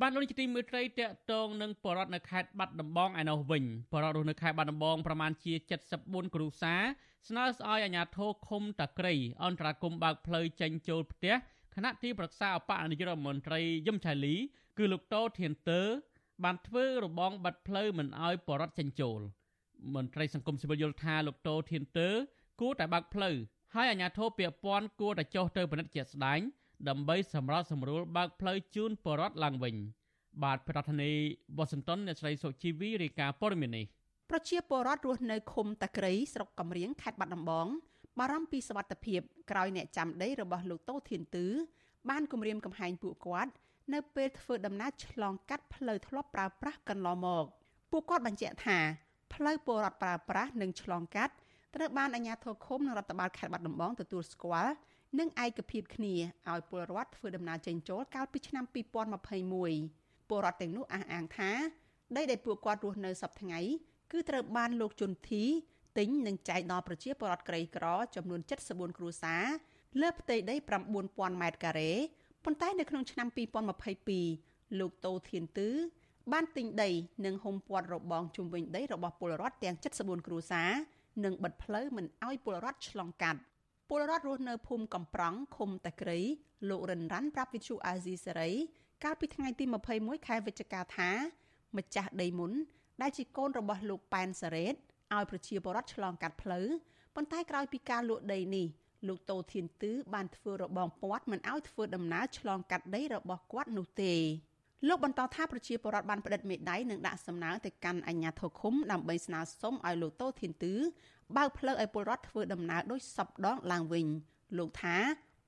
[0.00, 1.00] បានលោកជាទីមេត្រីតក
[1.32, 5.52] តងនឹងបរដ្ឋនៅខេត្តបាត់ដំបងឯនោះវិញបរដ្ឋរស់នៅខេត្តបាត់ដំបងប្រមាណជា
[5.94, 6.82] 74គ្រួសារ
[7.28, 11.34] ស្នើស្អយអាជ្ញាធរឃុំតាក្រីអន្តរាគមបើកផ្លូវចេញចូលផ្ទះ
[11.74, 14.34] គណៈទីប្រឹក្សាអបអនាយករដ្ឋមន្ត្រីយឹមឆៃលី
[14.78, 15.86] គឺលោកតូធានទ័រ
[16.44, 19.20] បានធ្វើរបងបាត់ផ្លូវមិនអោយបរដ្ឋចេញចូល
[19.94, 22.14] មន្ត្រីសង្គមស៊ីវិលយល់ថាលោកតូធានទ័រ
[22.60, 23.36] គួរតែបើកផ្លូវ
[23.74, 26.40] ហើយអាជ្ញាធរពាក់ព័ន្ធគួរតែចុះទៅពិនិត្យជាក់ស្ដែង
[26.88, 29.74] ដើម្បីសម្រាប់សម្រួលបើកផ្លូវជូនបរដ្ឋឡើងវិញ
[30.44, 31.22] បាទប្រធានាធិ
[31.58, 33.86] បតីវ៉ាស៊ីនតោនអ្នកស្រីសុជីវីរាយការណ៍ព័ត៌មាននេះ
[34.30, 37.66] ប្រជាពលរដ្ឋរស់នៅឃុំតាក្រីស្រុកកំរៀងខេត្តបាត់ដំបង
[38.18, 39.20] បារម្ភពីសវត្ថិភាព
[39.50, 41.46] ក្រោយអ្នកចាំដីរបស់លោកតូធានទឺ
[42.10, 43.52] បានគម្រាមកំហែងពួកគាត់
[43.94, 47.44] នៅពេលធ្វើដំណើរឆ្លងកាត់ផ្លូវធ្លាប់ប្រើប្រាស់កន្លងមក
[47.90, 48.78] ពួកគាត់បញ្ជាក់ថា
[49.34, 51.34] ផ្លូវពលរដ្ឋប្រើប្រាស់និងឆ្លងកាត់
[51.74, 54.72] ត្រូវបានអាជ្ញាធរឃុំនិងរដ្ឋបាលខេត្តបាត់ដំបងទទួលស្គាល់
[55.18, 56.14] និងឯកភាពគ្នា
[56.50, 61.50] ឲ្យពលរដ្ឋធ្វើដំណើរចេញចូលកាលពីឆ្នាំ2021ពលរដ្ឋទាំងនោះអះអាងថា
[62.16, 63.60] ដីដែលពួកគាត់រស់នៅសប្តាហ៍ថ្ងៃ
[64.12, 65.44] គឺត្រូវបានលោកជុនធី
[65.98, 67.86] ទិញនិងចែកដល់ប្រជាពលរដ្ឋក្រីក្រ
[68.16, 69.44] ចំនួន74គ្រួសារ
[70.00, 70.54] លើផ្ទៃដី
[70.98, 71.92] 9000ម៉ែត្រការ៉េ
[72.44, 73.28] ប៉ុន្តែនៅក្នុងឆ្នាំ
[74.04, 75.70] 2022លោកតូធានទឺ
[76.32, 76.90] បានទិញដី
[77.24, 80.70] និងហុំព័ទ្ធរបងជុំវិញដីរបស់ពលរដ្ឋទាំង74គ្រួសារ
[81.24, 83.40] និងបិទផ្លូវមិនឲ្យពលរដ្ឋឆ្លងកាត់
[83.88, 86.18] ពលរដ្ឋរស់នៅភូមិកំប្រង់ឃុំតាក្រី
[86.68, 88.50] លោករិនរ៉ាន់ប្រាប់វិទ្យុអាស៊ីសេរី
[89.04, 89.64] កាលពីថ្ងៃទី
[89.96, 91.10] 21ខែវិច្ឆិកាថា
[91.76, 92.52] ម្ចាស់ដីមុន
[93.02, 94.74] ដែលជាកូនរបស់លោកប៉ែនសារ៉េត
[95.14, 96.66] ឲ្យប្រជាពលរដ្ឋឆ្លងកាត់ផ្លូវ
[97.14, 98.66] ប៉ុន្តែក្រោយពីការលក់ដីនេះ
[99.08, 104.14] លោកតូធានទឺបានធ្វើរបងពាត់មិនឲ្យធ្វើដំណើរឆ្លងកាត់ដីរបស់គាត់នោះទេ
[104.88, 110.74] លោកបន្តថាប្រជាពលរដ្ឋបានផ្តិតមេដៃនិងដាក់សំណើទៅកាន់អាជ្ញាធរឃុំដើម្បីស្នើសុំឲ្យលោកតូធានទឺ
[111.36, 114.06] បើកផ្លូវឲ្យពលរដ្ឋធ្វើដំណើរដោយសពដងឡើងវិញ
[114.58, 114.96] លោកថា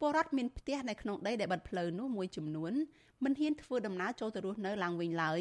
[0.01, 2.72] ពលរដ្ឋមានផ្ទះនៅក្នុងដីដែលបិទផ្លូវនោះមួយចំនួន
[3.24, 5.41] មិនហ៊ានធ្វើដំណើរចូលទៅរស់នៅឡើងវិញឡើយ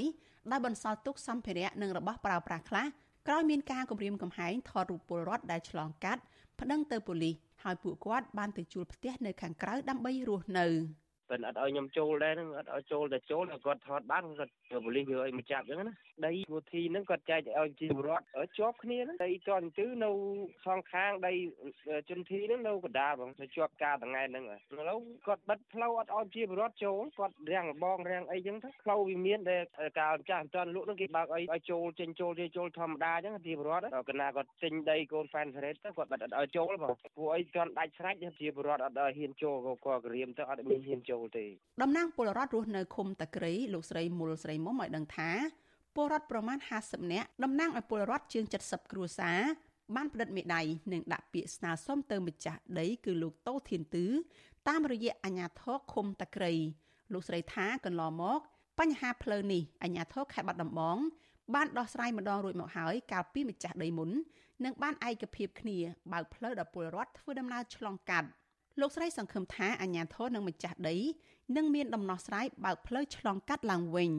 [0.52, 2.86] ដោយបន្សល់ទុកសម្ភារៈនិងរបស់ប្រើប្រាស់ខ្លះ
[3.28, 6.22] ក្រោយមានការគម្រាមកំហែងថតរូបពលរដ្ឋដែលឆ្លងកាត់
[6.60, 10.68] ប្តឹងទៅប៉ូលីសហើយពួកគាត់បានទៅជួលផ្ទះនៅខាងក្រៅដើម្បីរស់នៅ។
[11.30, 15.94] ពេលអត់ឲ្យខ្ញុំចូលដែរហ្នឹងអត់ឲ្យចូលតែចូលតែគាត់ថតបានគាត់ប៉ូលីសយកឲ្យមកចាប់អញ្ចឹងណា
[16.26, 20.12] ដីឈ្មោះធីហ្នឹងគាត់ចែកឲ្យជីវរដ្ឋឲ្យជាប់គ្នាហ្នឹងដីតន្ទឺនៅ
[20.66, 21.34] សងខាងដី
[22.10, 24.46] ជនធីហ្នឹងនៅកណ្ដាលបងទៅជាប់ការថ្ងៃហ្នឹង
[24.78, 29.64] ឥឡូវគាត់បិទផ្លូវអត់ឲ្យជីវរដ្ឋចូលគាត់រាំងបងរាំងអីចឹងទៅផ្លូវវាមានដែល
[30.00, 41.46] កាលម្ចាស់អន្តរលក់ហ្នឹងគេបើកឲ្យឲ្យចូលចេញចូលចេញចូលធម្មតាអញ្ចឹងជីវរដ្ឋកណ្ដាលគាត់ចេញដីកូនហ្វែនសារ៉េតទៅគាត់បិទអត់ឲ្យចូលបងពួកអីគាត់ដាច់ស្រេចជីវរដ្ឋអត់ឲ្យហ៊ានចូលក៏ក្រៀមទៅអត់មានហ៊ានចូលទេ
[41.82, 45.32] តំណាងពលរដ្ឋរស់នៅឃុំតាក្រីលោកស្រីមុលស្រីមុំឲ្យដឹងថា
[45.96, 49.40] ពលរដ្ឋប្រមាណ50នាក់តំណាងឲ្យពលរដ្ឋជាង70គ្រួសារ
[49.96, 54.06] បានផ្តិតមេដៃនិងដាក់ពាក្យស្នើសុំទៅម្ចាស់ដីគឺលោកតូធានទឺ
[54.68, 56.54] តាមរយៈអាជ្ញាធរឃុំតាក្រី
[57.14, 58.40] លោកស្រីថាកន្លងមក
[58.80, 60.98] បញ្ហាផ្លូវនេះអាជ្ញាធរខេត្តបាត់ដំបង
[61.56, 64.10] បានដោះស្រាយម្ដងរួចមកហើយកាលពីម្ចាស់ដីមុន
[64.64, 65.78] និងបានឯកភាពគ្នា
[66.12, 68.28] បើកផ្លូវដល់ពលរដ្ឋធ្វើដំណើរឆ្លងកាត់
[68.80, 70.98] លោកស្រីសង្ឃឹមថាអាជ្ញាធរនិងម្ចាស់ដី
[71.56, 74.12] នឹងមានដំណោះស្រាយបើកផ្លូវឆ្លងកាត់ឡើងវិញ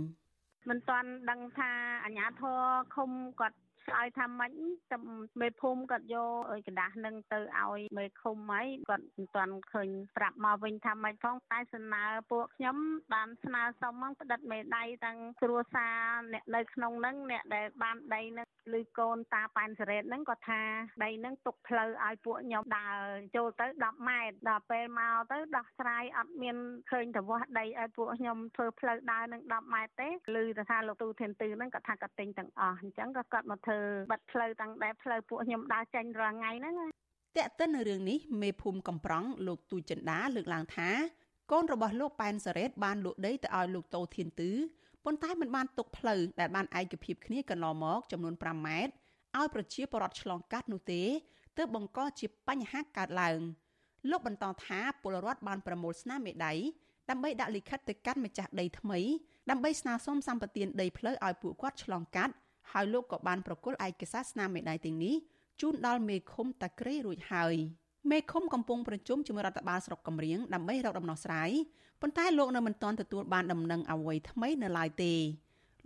[0.69, 1.71] មិនទាន់ដឹងថា
[2.03, 2.61] អាជ្ញាធរ
[2.95, 4.51] ឃុំគាត់ឆ្លើយថាម៉េច
[4.91, 4.97] តែ
[5.41, 6.33] មេភូមិគាត់យក
[6.67, 12.77] กระดาษនឹងទៅឲ្យមេឃុំហើយគាត់មិនទាន់ឃើញប្រាប់មកវិញថាម៉េចផងតែសំណើពួកខ្ញុំ
[13.13, 15.99] បានស្នើសុំមកផ្តិតមេដៃទាំងគ្រួសារ
[16.33, 18.46] អ្នកនៅក្នុងនឹងអ្នកដែលបានដីនឹង
[18.78, 20.62] ឬកូនតាប៉ែនសារ៉េតហ្នឹងគាត់ថា
[21.04, 22.98] ដីហ្នឹងទុកផ្លូវឲ្យពួកខ្ញុំដើរ
[23.36, 26.56] ចូលទៅ10ម៉ែត្រដល់ពេលមកទៅដោះស្រាយអត់មាន
[26.90, 33.80] ឃើញទៅវាស់ដីឲ្យពួកខ្ញុំធ្វើផ្លូវដើរនឹង10ម៉ែត្រទេឮថាលោកទូធានទឺហ្នឹងគាត់ថាគាត់ទិញទាំងអស់អញ្ចឹងក៏គាត់មកធ្វើ
[34.12, 36.74] បិទផ្លូវតាំងតែផ្លូវពួកខ្ញុំដើរចេញរាល់ថ្ងៃហ្នឹង
[37.36, 40.90] តើតិននៅរឿងនេះមេភូមិកំប្រង់លោកទូចិន្តាលើកឡើងថា
[41.52, 44.50] កូនរបស់លោកប៉ែនសារ៉េតបានលក់ដីទៅឲ្យលោកតូធានទឺ
[45.10, 48.92] ប៉ុន្តែមិនបានទុកផ្លូវដែលបានឯកភាពគ្នាកន្លងមកចំនួន5ម៉ែត្រ
[49.38, 51.02] ឲ្យប្រជាពលរដ្ឋឆ្លងកាត់នោះទេ
[51.56, 53.40] ទើបបង្កជាបញ្ហាកើតឡើង
[54.10, 56.52] លោកបន្តថាពលរដ្ឋបានប្រមូលស្នាមមេដៃ
[57.10, 59.00] ដើម្បីដាក់លិខិតទៅកាន់ម្ចាស់ដីថ្មី
[59.50, 62.34] ដើម្បីស្នើសុំសម្បទានដីផ្លូវឲ្យពួកគាត់ឆ្លងកាត់
[62.72, 65.14] ហើយលោកក៏បានប្រគល់ឯកសារស្នាមមេដៃទាំងនេះ
[65.60, 67.54] ជូនដល់មេឃុំតាក្រេរួចហើយ
[68.10, 71.50] មេឃុំកំពុងប្រជុំជាមួយរដ្ឋបាលស្រុកកំរៀងដើម្បីរកដំណោះស្រាយ
[72.00, 75.14] ប៉ុន្តែលោកនៅមិនទាន់ទទួលបានដំណឹងអ្វីថ្មីនៅឡើយទេ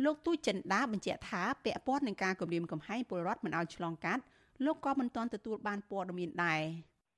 [0.04, 4.22] លោកទូចចិន្តាបញ្ជាក់ថាពាក់ព័ន្ធនឹងការគម្រាមកំហែងពលរដ្ឋមិនឲ្យឆ្លងកាត់
[4.64, 6.62] លោកក៏មិនទាន់ទទួលបានព័ត៌មានដែរ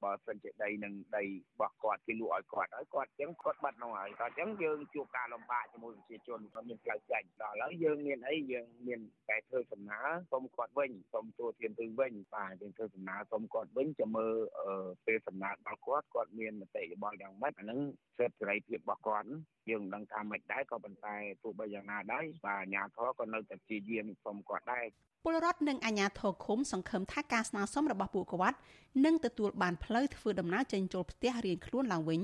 [0.05, 1.29] បើសិនជាដីនឹងដីរ
[1.61, 10.01] បស់គាត់គេលក់ឲ្យគាត់ហើយគាត់អញ្ចឹងគាត់បាត់នោះហើយតែអញ្ចឹងយើងជួបការលំបាកជាមួយប្រជាជនគាត់មានផ្លូវចេញដល់ឥឡូវយើងមានអីយើងមានតែធ្វើសំណើ
[10.33, 14.35] សុំគាត់វិញសុំទូធានទៅវិញបាទយើងធ្វើសំណើសុំគាត់វិញចាំមើល
[15.07, 17.81] ពេលសំណើរបស់គាត់គាត់មានមតិយោបល់យ៉ាងម៉េចអាហ្នឹង
[18.19, 19.29] សិទ្ធិសេរីភាពរបស់គាត់
[19.71, 24.85] យើងមិនដឹងថាមិនដែរក៏ប៉ុន្តែទោះបីយ៉ាងណាដែរបាទអាជ្ញាធរក៏នៅតែព្យាយាមសុំគាត់ដែរ
[25.27, 28.59] ពលរដ្ឋនិងអាជ្ញាធរឃុំសង្ឃឹមថាការស្នើសុំរបស់ពួកគាត់
[29.05, 32.23] នឹងទទួលបានផ្លូវធ្វើដំណើរចេញចូលផ្ទះរៀងខ្លួនឡើងវិញ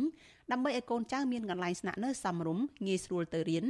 [0.53, 3.65] ដើម្បីឲ្យកូនចៅមានកន្លែងស្នាក់នៅសមរម្យងាយស្រួលទៅរៀន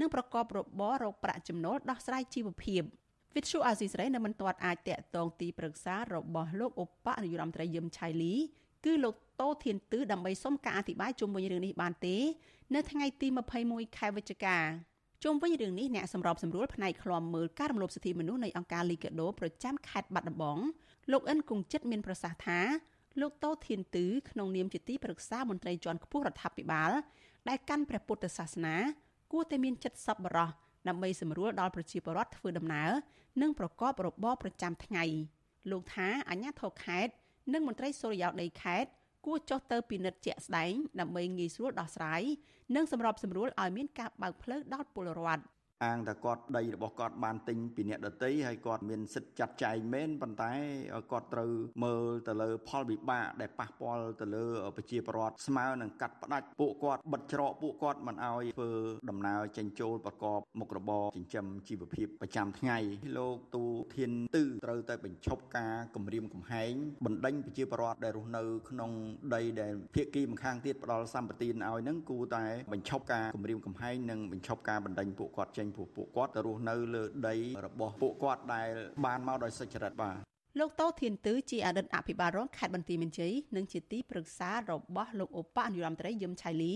[0.00, 2.82] និងប្រកបរបររកប្រាក់ចំណូលដោះស្រាយជីវភាព
[3.34, 8.34] វិទ្យុអាស៊ីសេរីនៅមិនទាន់អាចតាក់ទងទីប្រឹក្សារបស់លោកឧបនាយករដ្ឋមន្ត្រីយឹមឆៃលី
[8.84, 12.16] គឺលោកតូធានទឺដើម្បីសុំការអធិប្បាយជុំវិញរឿងនេះបានទេ
[12.74, 13.28] នៅថ្ងៃទី
[13.62, 14.58] 21ខែវិច្ឆិកា
[15.28, 20.58] ជុំវិញរឿងនេះអ្នកសម្របសម្រួលផ្នែកឃ្លាំមើលការរំលោភសិទ្ធិមនុស្សនៃអង្គការ Liga do ប្រចាំខេត្តបាត់ដំបង
[21.12, 22.60] លោកអិនគង្ជិតមានប្រសាសន៍ថា
[23.20, 26.90] លោកតូធានទឺក្នុងនាមជាទីប្រឹក្សាមន្ត្រីជាន់ខ្ពស់រដ្ឋាភិបាល
[27.48, 28.76] ដែលកាន់ព្រះពុទ្ធសាសនា
[29.32, 30.50] គួរតែមានចិត្តសប្បុរស
[30.88, 32.90] ដើម្បីសម្រួលដល់ប្រជាពលរដ្ឋធ្វើដំណើរ
[33.42, 35.04] និងប្រកបរបរប្រចាំថ្ងៃ
[35.70, 37.12] លោកថាអាជ្ញាធរខេត្ត
[37.52, 38.90] និងមន្ត្រីសុរិយោដីខេត្ត
[39.26, 42.22] គួរចុះទៅពិនិត្យជាក់ស្ដែងដើម្បីងាយស្រួលដោះស្រាយ
[42.74, 45.42] និងសម្របសម្រួលឲ្យមានការបើកផ្លូវដល់ពលរដ្ឋ
[45.84, 50.52] អាងតែគាត់ដីរបស់គាត់បានទិញពីអ្នកដតីហើយគាត់មានសិទ្ធិចាត់ចែងមែនប៉ុន្តែ
[51.12, 51.52] គាត់ត្រូវ
[51.84, 54.44] មើលទៅលើផលវិបាកដែលប៉ះពាល់ទៅលើ
[54.76, 58.70] ប្រជាពលរដ្ឋស្មើនឹងកាត់ផ្ដាច់ពួកគាត់បិទច្រកពួកគាត់មិនឲ្យធ្វើ
[59.10, 62.78] ដំណើរចេញចូលប្រកបមុខរបរចិញ្ចឹមជីវភាពប្រចាំថ្ងៃ
[63.18, 63.64] លោកទូ
[63.96, 66.72] ធានទឺត្រូវតែបញ្ឈប់ការគម្រាមកំហែង
[67.06, 68.90] បណ្ដេញប្រជាពលរដ្ឋដែលរស់នៅក្នុង
[69.34, 77.36] ដីដែលភៀកគីម្ខាងទៀតផ្ដាល់សម្បត្តិឲ្យនឹងគូតែបញ្ឈប់ការគម្រាមកំហែងនិងបញ្ឈប់ការបណ្ដេញពួកគាត់ចេញព្រោះពួកគាត់ទៅរស់នៅលើដី
[77.66, 78.68] របស់ពួកគាត់ដែល
[79.04, 80.16] បានមកដោយសុចរិតបាទ
[80.60, 86.74] លោកតូធានទឺជាអតីតអភិបាលរងខេត្តបន្ទាយមានជ័យនិងជាទីប្រឹក្សារបស់លោកឧបនាយករដ្ឋមន្ត្រីយឹមឆៃលី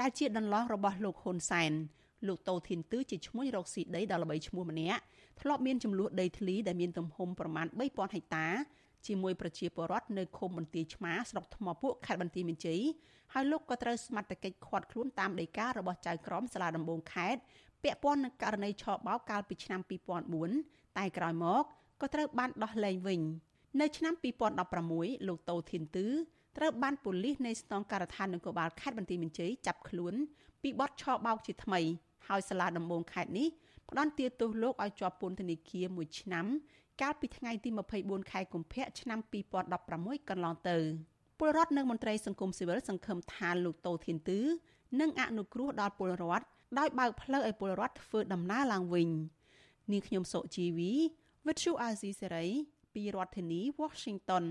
[0.00, 1.72] ដែលជាដន្លោះរបស់លោកហ៊ុនសែន
[2.28, 5.00] លោកតូធានទឺជាឈ្មោះរកស៊ីដីដល់ល្បីឈ្មោះម្នាក់
[5.40, 8.46] ធ្លាប់មានចំនួនដីធ្លីដែលមានទំហំប្រមាណ3000ហិកតា
[9.06, 12.80] ជាមួយប្រជាពលរដ្ឋនៅឃុំបន្ទាយឆ្មាស្រុកថ្មពួកខេត្តបន្ទាយមានជ័យ
[13.32, 17.40] ហើយលោកក៏ត្រូវសមត្ថកិច្ចឃាត់ខ្លួនតាមដីការបស់ចៅក្រមសាលាដំបងខេត្ត
[17.82, 19.80] ពាក់ព័ន្ធនឹងករណីឆបោកកាលពីឆ្នាំ
[20.38, 21.62] 2004តែក្រោយមក
[22.00, 23.20] ក៏ត្រូវបានដោះលែងវិញ
[23.80, 24.14] នៅឆ្នាំ
[24.70, 26.06] 2016លោកតូធានទឺ
[26.56, 30.14] ត្រូវបានប៉ូលីសនៃស្នងការដ្ឋាននគរបាលខេត្តបន្ទាយមានជ័យចាប់ខ្លួន
[30.62, 31.80] ពីបទឆបោកជាថ្មី
[32.28, 33.48] ហើយសាលាដំបងខេត្តនេះ
[33.90, 36.46] ផ្ដន្ទាទោសលោកឲ្យជាប់ពន្ធនាគារ1ឆ្នាំ
[37.02, 37.70] កាលពីថ្ងៃទី
[38.00, 39.18] 24ខែកុម្ភៈឆ្នាំ
[39.74, 40.78] 2016កន្លងទៅ
[41.38, 44.40] ពលរដ្ឋនិងមន្ត្រីសង្គមស៊ីវិលសង្ឃឹមថាលោកតូធានទឺ
[45.00, 46.44] នឹងអនុគ្រោះដល់ពលរដ្ឋ
[46.78, 49.08] ដោយបើកផ្លូវឲ្យពលរដ្ឋធ្វើដំណើរឡើងវិញ
[49.92, 50.92] នាងខ្ញុំសុជីវី
[51.46, 52.48] With you Azizi Serai
[52.94, 54.44] ពីរដ្ឋធានី Washington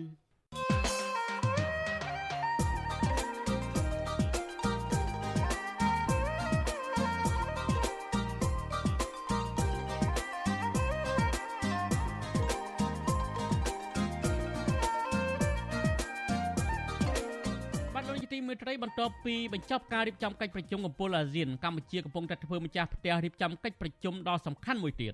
[18.56, 25.14] ទីមេត្រីបន្ទាប់ពីបញ្ចប់ការរៀបចំកិច្ចប្រជុំកំពូលអាស៊ានកម្ពុជាកំពុងតែធ្វើម្ចាស់ផ្ទះរៀបចំកិច្ចប្រជុំដ៏សំខាន់មួយទៀត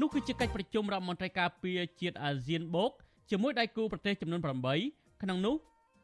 [0.00, 2.90] នោះគឺជាកិច្ចប្រជុំរដ្ឋមន្ត្រីការពារជាតិអាស៊ានបូក
[3.30, 4.40] ជាមួយដៃគូប្រទេសចំនួន
[4.82, 5.54] 8ក្នុងនោះ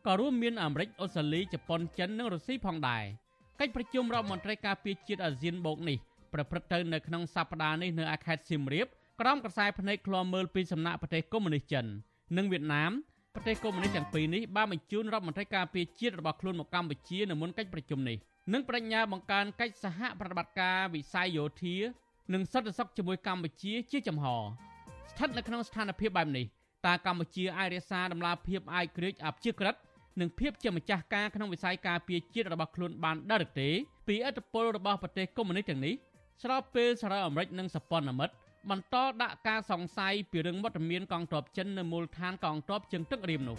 [0.06, 3.04] ក៏រួមមានអាមេរិកអូស្ត្រាលីជប៉ុនចិននិងរុស្ស៊ីផងដែរ
[3.60, 5.98] កិច្ចប្រជុំរដ្ឋមន្ត្រីការពារជាតិអាស៊ានបូកនេះ
[6.34, 8.86] ប្រព្រឹត្តទៅនៅក្នុងសប្តាហ៍នេះនៅឯខេត្តសៀមរាប
[9.20, 11.86] ក្រោមក្រសែភ្នែកឃ្លាំមើលពីសំណាក់ប្រទេសកុម្មុយនីសចិន
[12.36, 12.92] និងវៀតណាម
[13.34, 18.16] ប្រទេសកុម្មុយនីសទាំងពីរនេះបានបញ្ជូនរដ្ឋមន្ត្រីការពារជាតិរបស់ខ្លួនមកកម្ពុជានៅមុនកិច្ចប្រជុំនេះ
[18.52, 21.76] និងបញ្ញាបង្កើនកិច្ចសហប្រតិបត្តិការវិស័យយោធា
[22.32, 26.44] និងសន្តិសុខជាមួយកម្ពុជាជាចំហស្ថិតនៅក្នុងស្ថានភាពបែបនេះ
[26.86, 29.74] តើកម្ពុជាអាចរក្សាដំណាភាពឯករាជ្យអព្យាក្រឹត
[30.20, 33.68] និងភាពជាម្ចាស់ការក្នុងវិស័យការពារជាតិរបស់ខ្លួនបានដែរឬទេ
[34.06, 35.94] ពីឥទ្ធិពលរបស់ប្រទេសកុម្មុយនីសទាំងនេះ
[36.42, 38.34] ស្របពេលសហរដ្ឋអាមេរិកនិងសប៉ុនអាមិត្ត
[38.70, 43.58] បន្តដាក់ការសង្ស័យពីរឿងវត្តមានកងទ័ពចិននៅមូលដ្ឋានកងទ័ពជើងទឹករៀមនោះ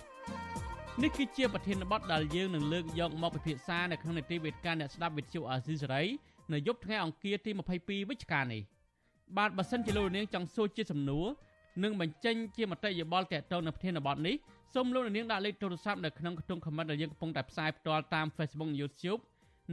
[1.03, 6.03] នេះគឺជាប្រធានបទដែលយើងនឹងលើកយកមកពិភាក្សានៅក្នុងនីតិវេទិកាអ្នកស្ដាប់វិទ្យុអាស៊ីសេរី
[6.53, 8.61] នៅយប់ថ្ងៃអង្គារទី22វិច្ឆិកានេះ
[9.37, 11.27] បាទបើសិនជាលោកនាងចង់សួរជាសំណួរ
[11.83, 14.35] និងបញ្ចេញជាមតិយោបល់ទាក់ទងនឹងប្រធានបទនេះ
[14.73, 19.21] សូមលោកនាងដាក់លេខទូរស័ព្ទនៅក្នុងខ្ទង់ comment ដែលយើងកំពុងតែផ្សាយផ្ទាល់តាម Facebook YouTube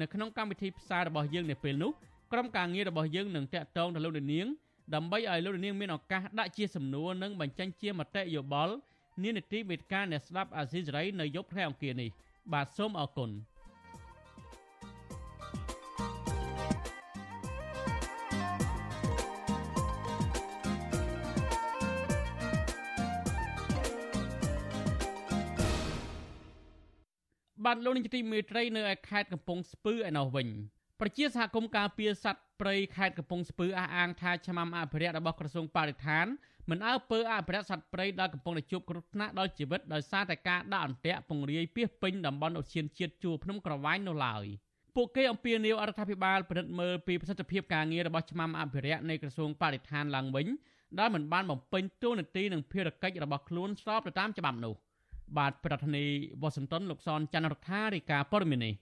[0.01, 1.93] នៅក្នុងកម្មវិធីផ្សាយរបស់យើងនៅពេលនេះ
[2.32, 4.47] ក្រុមការងាររបស់យើងនឹងតាក់ទងទៅលោកនាង
[4.95, 8.74] ដើម្បីឲ្យលោកនាងមានឱកាសដាក់ជាសំណួរនិងបញ្ចេញជាមតិយោបល់
[9.22, 12.11] នានីតិវេទិកាអ្នកស្ដាប់អាស៊ីសេរីនៅយប់ថ្ងៃអង្គារនេះ
[12.53, 13.30] បាទសូមអរគុណ
[27.64, 30.49] បានលោកនាយកទីមេត្រីនៅឯខេត្តកំពង់ស្ពឺឯណោះវិញ
[31.01, 36.26] ប្រជាសហគមន៍ការពារសត្វព្រៃខេត្តកំពង់ស្ពឺអះអាងថាឆ្មាំអភិរក្សរបស់ក្រសួងបរិស្ថាន
[36.70, 44.44] មិនអើពើអភិរក្សសត្វព្រៃដែលកំពុងតែជួបគ្រោះថ្នាក់ដល់ជីវិតដោយសារតែការដាក់អន្ទាក់ពង្រាយពីពេញតំបន់អូសៀនជាតិជួរភ្នំក្រវាញនោះឡើយ
[44.97, 50.47] ពួកគេអំពាវនាវអរដ្ឋាភិបាលពិនិត្យមើលពីប្រសិទ្ធភាពការងាររបស់ឆ្មាំអភិរក្សនៃក្រសួងបរិស្ថានឡើងវិញ
[50.99, 54.74] ដែលមិនបានបំពេញតួនាទីនិងភារកិច្ចរបស់ខ្លួនស្របទៅតាមច្បាប់នោះ
[55.38, 58.74] បាទប្រធានាធិបតីវ៉ាស៊ីនតោនលោកសនច័ន្ទរដ្ឋារាយការណ៍ព័ត៌មាននេះ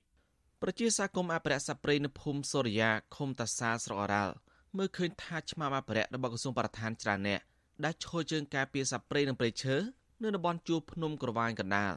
[0.66, 4.34] ប្រជាសាគមអភិរក្សសត្វព្រៃនៅភូមិសូរិយាឃុំតាសាស្រុកអរ៉ាល់
[4.76, 7.40] មើលឃើញថាឆ្មាំអភិរក្សរបស់ក្រសួងបរិស្ថានច្រើនអ្នក
[7.84, 9.76] ដែលឈរជើងការពារសត្វព្រៃនិងព្រៃឈើ
[10.22, 11.92] នៅតំបន់ជួរភ្នំក្រវាញកណ្ដាល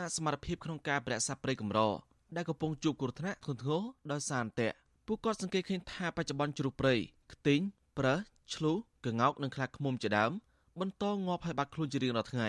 [0.00, 1.80] អសមត្ថភាពក្នុងការប្រែសត្វព្រៃកម្រ
[2.36, 3.82] ដែលកំពុងជួបគ្រោះថ្នាក់ធ្ងន់ធ្ងរ
[4.12, 6.94] ដោយសារអន្ទាក់ពួកគាត់សង្កេតឃើញថាបច្ចុប្បន្នជ្រូកព្រៃ
[7.32, 7.60] ខ្ទីង
[7.98, 8.20] ប្រើស
[8.54, 8.72] ឆ្លូ
[9.06, 10.32] ក្ងោកនិងខ្លាឃ្មុំជាដើម
[10.80, 12.48] បន្តងាប់ហើយបាត់ខ្លួនជារៀងរាល់ថ្ងៃ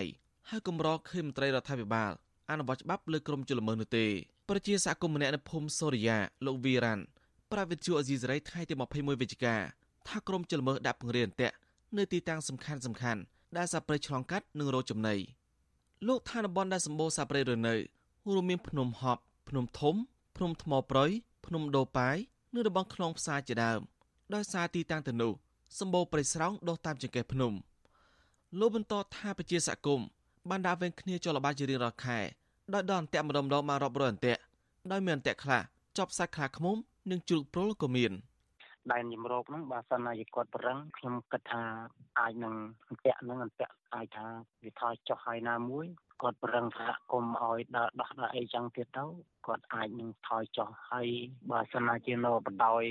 [0.49, 2.12] ហើយកម្រឃើញមន្ត្រីរដ្ឋាភិបាល
[2.49, 4.05] អនុវត្តច្បាប់លើក្រុមជលមើនោះទេ
[4.50, 7.04] ប្រជាសហគមន៍ម្នាក់នៅភូមិសូរិយាលោកវីរ៉ាន់
[7.52, 9.56] ប្រាវិទ្យាអេស៊ីសរ៉ៃថ្ងៃទី21វិច្ឆិកា
[10.08, 11.56] ថាក្រុមជលមើដាក់ពង្រាយអន្ទាក់
[11.98, 13.22] នៅទីតាំងសំខាន់សំខាន់
[13.58, 15.16] ដែលសាប្រៃឆ្លងកាត់និងរោចំណី
[16.08, 17.76] លោកថានបនដែលសម្បូរសាប្រៃរនៅ
[18.34, 19.96] រួមមានភ្នំហប់ភ្នំធំ
[20.38, 21.10] ភ្នំថ្មប្រយ
[21.46, 22.16] ភ្នំដូប៉ាយ
[22.54, 23.80] និងរបងខ្លងផ្សារជាដើម
[24.34, 25.32] ដោយសារទីតាំងទៅនោះ
[25.80, 27.54] សម្បូរព្រៃស្រោងដុះតាមចង្កេះភ្នំ
[28.60, 30.06] លោកបន្តថាប្រជាសកម្ម
[30.50, 32.20] បានដាក់វេនគ្នាចលបាជារៀងរាល់ខែ
[32.74, 34.41] ដោយដល់អន្ទាក់ម្ដុំម្ដងមករាប់រយអន្ទាក់
[34.91, 35.62] ដោយមានអន្ទាក់ខ្លះ
[35.97, 36.78] ចប់សាច់ខ្លាឃ្មុំ
[37.12, 38.14] និងជ្រូកព្រុលក៏មាន
[38.91, 41.64] ដែនជំរកហ្នឹងបើសិនណាជាគាត់ប្រឹងខ្ញុំគិតថា
[42.20, 42.55] អាចនឹង
[42.89, 44.26] អន្ទាក់ហ្នឹងអន្ទាក់អាចថា
[44.64, 45.86] វាថយចុះហើយណាមួយ
[46.22, 49.05] គាត់ប្រឹងសហគមន៍ឲ្យដើរដោះដើរអីចឹងទៀតទៅ
[49.47, 51.09] គាត់អាចនឹងថយចុះហើយ
[51.51, 52.88] បើសិនណាជានៅបដ ாய்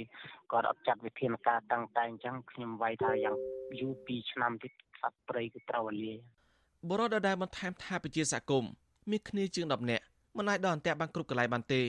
[0.53, 3.35] គាត់អត់ចាត់វិធានការតាំងតែអញ្ចឹងខ្ញុំវាយថាយ៉ាង
[3.79, 6.13] យូរ2ឆ្នាំទៀតសត្វព្រៃគឺត្រូវលា
[6.89, 8.71] បរោះដែលបន្ថែមថាប្រជាសហគមន៍
[9.11, 10.05] មានគ្នាជាង10នាក់
[10.37, 11.83] មិនអាចដល់អន្ទាក់បានគ្រប់កន្លែងបានទេ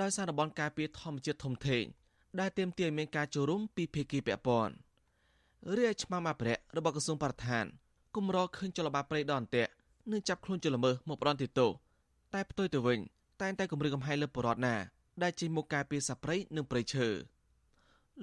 [0.00, 1.84] ដោយសារតំបន់ការពារធម្មជាតិធំធេង
[2.40, 4.74] ដែលទាមទារឲ្យមានការចូលរួមពីភាគីពាក់ព័ន្ធ
[5.78, 7.64] រាជឆ្មាំអភិរក្សរបស់ក្រសួងបរិស្ថាន
[8.16, 9.70] គម្រឃើញចលនាព្រៃដល់អន្ទាក់
[10.10, 11.70] និងចាប់ខ្លួនជនល្មើសមកផ្ដន់ទោស
[12.34, 12.98] តែផ្ទុយទៅវិញ
[13.42, 14.74] តែងតែគម្រាមកំហែងលើបរដ្ឋណា
[15.22, 17.08] ដែលចេញមកការពារសព្រៃនិងព្រៃឈើ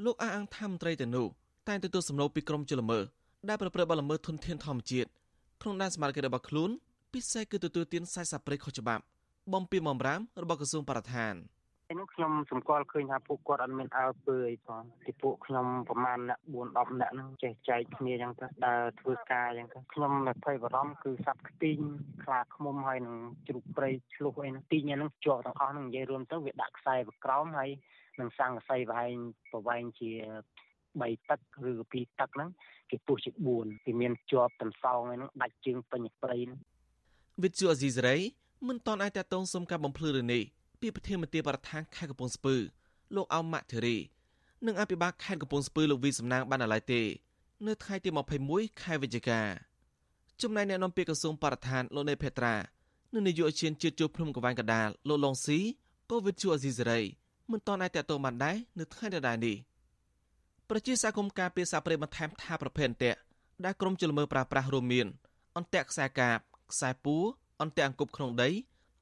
[0.06, 1.28] លោកអះអាងថាមន្ត្រីទៅនោះ
[1.68, 3.04] តែងទទួលសំណូមពីក្រមជនល្មើស
[3.50, 5.10] ដែលប្រព្រឹត្តបទល្មើសធនធានធម្មជាតិ
[5.62, 6.72] ក្នុងដែនសមត្ថកិច្ចរបស់ខ្លួន
[7.14, 9.04] ពិសេសគឺទទួលទានសាច់សព្រៃខុសច្បាប់
[9.54, 11.34] បំពីបំរាមរបស់ក្រសួងបរិស្ថាន
[11.92, 20.12] ឯនោះខ្ញុំសម្គាល់ឃើញថាពួកគាត់អត់មានអើពើអីផងទីពួកខ្ញុំប្រហែលអ្នក4 10អ្នកហ្នឹងចេះចែកគ្នាអញ្ចឹងទៅដើរធ្វើការអញ្ចឹងទៅខ្ញុំ
[20.46, 21.80] ភ័យបារម្ភគឺសัตว์ខ្ទីង
[22.24, 27.70] ខ្លាឃ្មុំហើយនឹងជ្រូកព្រៃឆ្លុះអីហ្នឹងទីញហ្នឹងជាប់ទាំងអស់ហ្នឹងនិយាយរួមទៅវាដាក់ខ្សែបក្រោមហើយ
[28.20, 29.12] នឹងសង្កសីប្រហែល
[29.52, 30.12] ប្រវែងជា
[30.72, 31.40] 3ទឹក
[31.70, 32.50] ឬ2ទឹកហ្នឹង
[32.90, 36.60] គេពុះជា4គេមានជាប់តំសងហ្នឹងដាច់ជើងពេញព្រៃហ្នឹង
[37.44, 38.16] វិទ្យុអេស៊ីសរ៉ៃ
[38.68, 40.44] មិនតន់អាចតតងសុំការបំភ្លឺរឿងនេះ
[40.82, 42.56] ពីប្រធានមន្ត្រីបរដ្ឋានខេត្តកំពង់ស្ពឺ
[43.16, 43.98] លោកអោមម៉ាក់ធីរី
[44.66, 47.02] និងអភិបាលខេត្តកំពង់ស្ពឺលោកវីសំណាងបានឡើយទេ
[47.68, 48.10] នៅថ្ងៃទី
[48.46, 49.42] 21ខែវិច្ឆិកា
[50.42, 52.56] ចំណែកអ្នកនាំពាក្យក្រសួងបរិស្ថានលោកនេភេត្រា
[53.14, 55.60] និងនាយកអជាតិជាតិជួបភ្នំកវាញ់កដាលលោកឡុងស៊ី
[56.10, 57.00] ក៏វិទ្យុអេស៊ីសេរី
[57.52, 59.58] មិនតន់អាចតតងបានដែរនៅថ្ងៃដដែលនេះ
[60.70, 63.20] ប្រជាសហគមន៍ការពារសាព្រៃបន្ថែមថាប្រភេទអន្ទាក់
[63.66, 65.08] ដែលក្រុមជលមើប្រើប្រាស់រួមមាន
[65.58, 66.40] អន្ទាក់ខ្សែកាប
[66.72, 67.24] ខ្សែពួរ
[67.62, 68.50] អន្ទាក់អង្គប់ក្នុងដី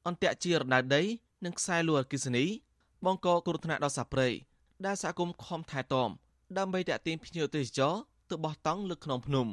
[0.08, 1.04] អន្ទាក់ជារណ្ដៅដី
[1.46, 2.46] និងខ្សែលួអគិសនី
[3.06, 4.28] បង្កគ្រោះថ្នាក់ដល់សាព្រៃ
[4.86, 6.10] ដែលសហគមន៍ខំថែទាំ
[6.58, 7.94] ដើម្បីតាក់ទាញភ្ញៀវទេសចរ
[8.30, 9.48] ទៅបោះតង់លើខ្នងភ្នំ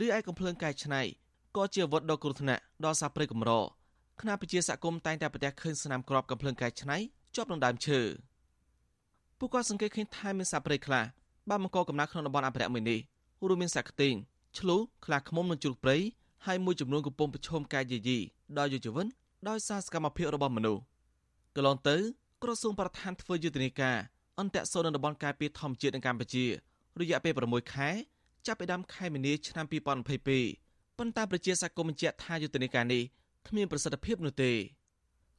[0.00, 1.02] រីឯកំភ្លើងកែច្នៃ
[1.56, 3.50] ក៏ជាអាវុធដ៏គ្រោះថ្នាក់ដល់សាព្រៃកម្រ
[4.20, 6.96] គណៈប្រជាសហគមន៍តែងតែប្រទះឃើញស្នាមក្របកំភ្លើងកែច្នៃ
[7.34, 8.00] ជាប់នឹងដើមឈើ
[9.38, 11.04] ពួកគាត់សង្កេតឃើញថាមានសាព្រៃខ្លះ
[11.48, 13.00] បានបង្កកំណើតក្នុងតំបន់អភិរក្សមួយនេះ
[13.48, 14.14] រួមមានសាក់ខ្ទីង
[14.58, 15.96] ឆ្លូខ្លាឃ្មុំនិងជ្រូកព្រៃ
[16.46, 18.18] ហើយមួយចំនួនកំពុងប្រឈមការយាយី
[18.58, 19.06] ដល់យុវជន
[19.48, 20.82] ដោយសារសកម្មភាពរបស់មនុស្ស
[21.56, 21.96] កន្លងទៅ
[22.42, 23.96] ក្រសួងបរិស្ថានធ្វើយុទ្ធនាការ
[24.38, 26.44] អន្តរសូននៅតំបន់ការពារធម្មជាតិនៅកម្ពុជា
[27.00, 27.88] រយៈពេល6ខែ
[28.46, 33.02] ចាប់ពីដើមខែមីនាឆ្នាំ2022ប៉ុន្តែប្រជាសកម្មបញ្ជាក់ថាយុទ្ធនាការនេះ
[33.48, 34.52] គ្មានប្រសិទ្ធភាពនោះទេ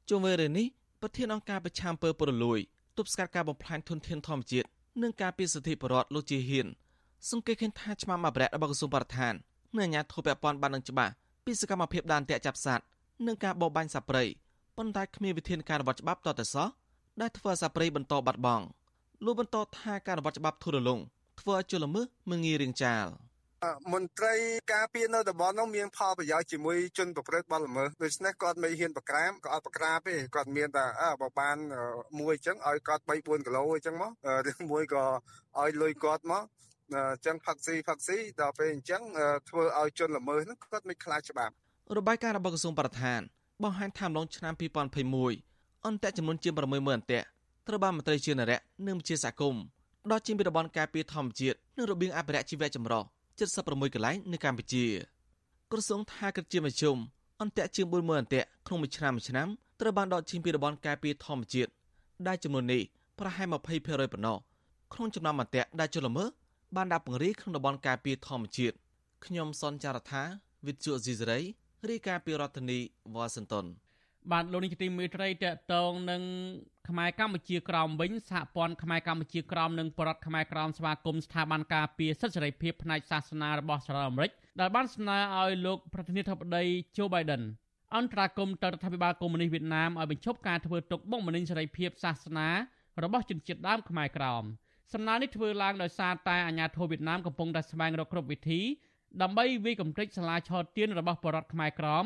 [0.09, 0.67] ជុំវិញរឿងនេះ
[1.01, 2.59] ប្រធានអង្គការប្រឆាំងពើពលលួយ
[2.97, 4.67] ទប់ស្កាត់ការបំផ្លាញធនធានធម្មជាតិ
[5.01, 6.67] និងការពារសិទ្ធិបរិវត្តលោកជាហ៊ាន
[7.29, 9.33] សង្កេតឃើញថាឆ្មាំអភិរក្សរបស់ក្រសួងបរិស្ថាន
[9.77, 11.13] និងអាជ្ញាធរពាក់ព័ន្ធបាននឹងច្បាស់
[11.45, 12.85] ពីសកម្មភាពដានតាក់ចាប់សត្វ
[13.27, 14.23] និងការបរបាញ់សត្វព្រៃ
[14.77, 16.67] ប៉ុន្តែគ្មានវិធានការរបស់ច្បាប់តតែសោះ
[17.21, 18.65] ដែលធ្វើឲ្យសត្វព្រៃបន្តបាត់បង់
[19.25, 20.99] លោកបន្តថាការរបស់ច្បាប់ធូររលុង
[21.39, 23.07] ធ្វើឲ្យជលមើមិនងាយរៀងចាល
[23.93, 24.35] មន្ត្រី
[24.73, 31.57] ការពារនៅតំបន់នោះមានផលប្រយោជន៍ជាមួយជនប្រព្រឹត្តបទល្មើសដូច្នេះគាត់មិនហ៊ានប្រក្រាមក៏អត់ប្រក្រាបទេគាត់មានតែអើបើបាន
[32.19, 34.11] មួយអញ្ចឹងឲ្យគាត់3 4គីឡូអញ្ចឹងមក
[34.51, 35.03] ឬមួយក៏
[35.59, 36.43] ឲ្យលុយគាត់មក
[36.97, 39.01] អញ្ចឹងផឹកស៊ីផឹកស៊ីដល់ពេលអញ្ចឹង
[39.49, 41.53] ធ្វើឲ្យជនល្មើសហ្នឹងគាត់មិនខ្លាចច្បាប់
[41.97, 43.21] របាយការណ៍របស់ក្រសួងបរិស្ថាន
[43.63, 44.53] បង្ហាញថាអំឡុងឆ្នាំ
[45.19, 46.63] 2021អន្តៈចំនួនជាង60000
[46.95, 47.21] អន្តៈ
[47.67, 49.63] ត្រូវបានមន្ត្រីជានរៈនិងជាសហគមន៍
[50.11, 53.03] ដកចេញពីតំបន់ការពារធម្មជាតិនិងរបៀងអភិរក្សជីវៈចម្រុះ
[53.47, 54.85] 76កន្លែងនៅកម្ពុជា
[55.71, 56.97] ក្រសួងថាគិតជាមធ្យម
[57.41, 59.47] អន្តៈជាង40000អន្តៈក្នុងមួយឆ្នាំមួយឆ្នាំ
[59.79, 61.71] ត្រូវបានដកចេញពីតំបន់ការពារធម្មជាតិ
[62.27, 62.81] ដែលចំនួននេះ
[63.19, 63.55] ប្រហែល20%
[64.13, 64.37] ប៉ុណ្ណោះ
[64.93, 66.25] ក្នុងចំណោមអន្តៈដែលជលមើ
[66.75, 68.75] បានដាក់ពង្រាយក្នុងតំបន់ការពារធម្មជាតិ
[69.25, 70.23] ខ្ញុំសនចាររថា
[70.67, 71.39] វិទ្យុអេស៊ីសេរី
[71.89, 72.79] រាយការណ៍ពីរដ្ឋធានី
[73.15, 73.65] វ៉ាស៊ីនតោន
[74.31, 76.21] បាទលោកនាយកទីមេត្រីតកតងនឹង
[76.89, 86.63] ខ្មែរកម្ពុជាក្រោមវិញសហព័ន្ធខ្មែរកម្ពុជាក្រោមនិងបរដ្ឋខ្មែរក្រោមស្វាគមន៍ស្ថាប័នការពារសិទ្ធិសេរីភាពផ្នែកសាសនារបស់សហរដ្ឋអាមេរិកដែលបានស្នើឲ្យលោកប្រធានាធិបតី
[86.95, 87.43] Joe Biden
[87.95, 92.49] អន្តរាគមន៍ទៅរដ្ឋាភិបាលកុម្មុយនីសវៀតណាមឲ្យបញ្ឈប់ការធ្វើទុកបុកម្នេញសេរីភាពសាសនា
[93.03, 94.43] របស់ជនជាតិដើមខ្មែរក្រោម
[94.91, 98.61] សំណើនេះធ្វើឡើងដោយសារតែអាញាធរវៀតណាមកំពុងតែស្វែងរកគ្រប់វិធី
[99.21, 102.05] ដើម្បីវាយកំទេចសាលាឆោទៀនរបស់បរតខ្មែរក្រម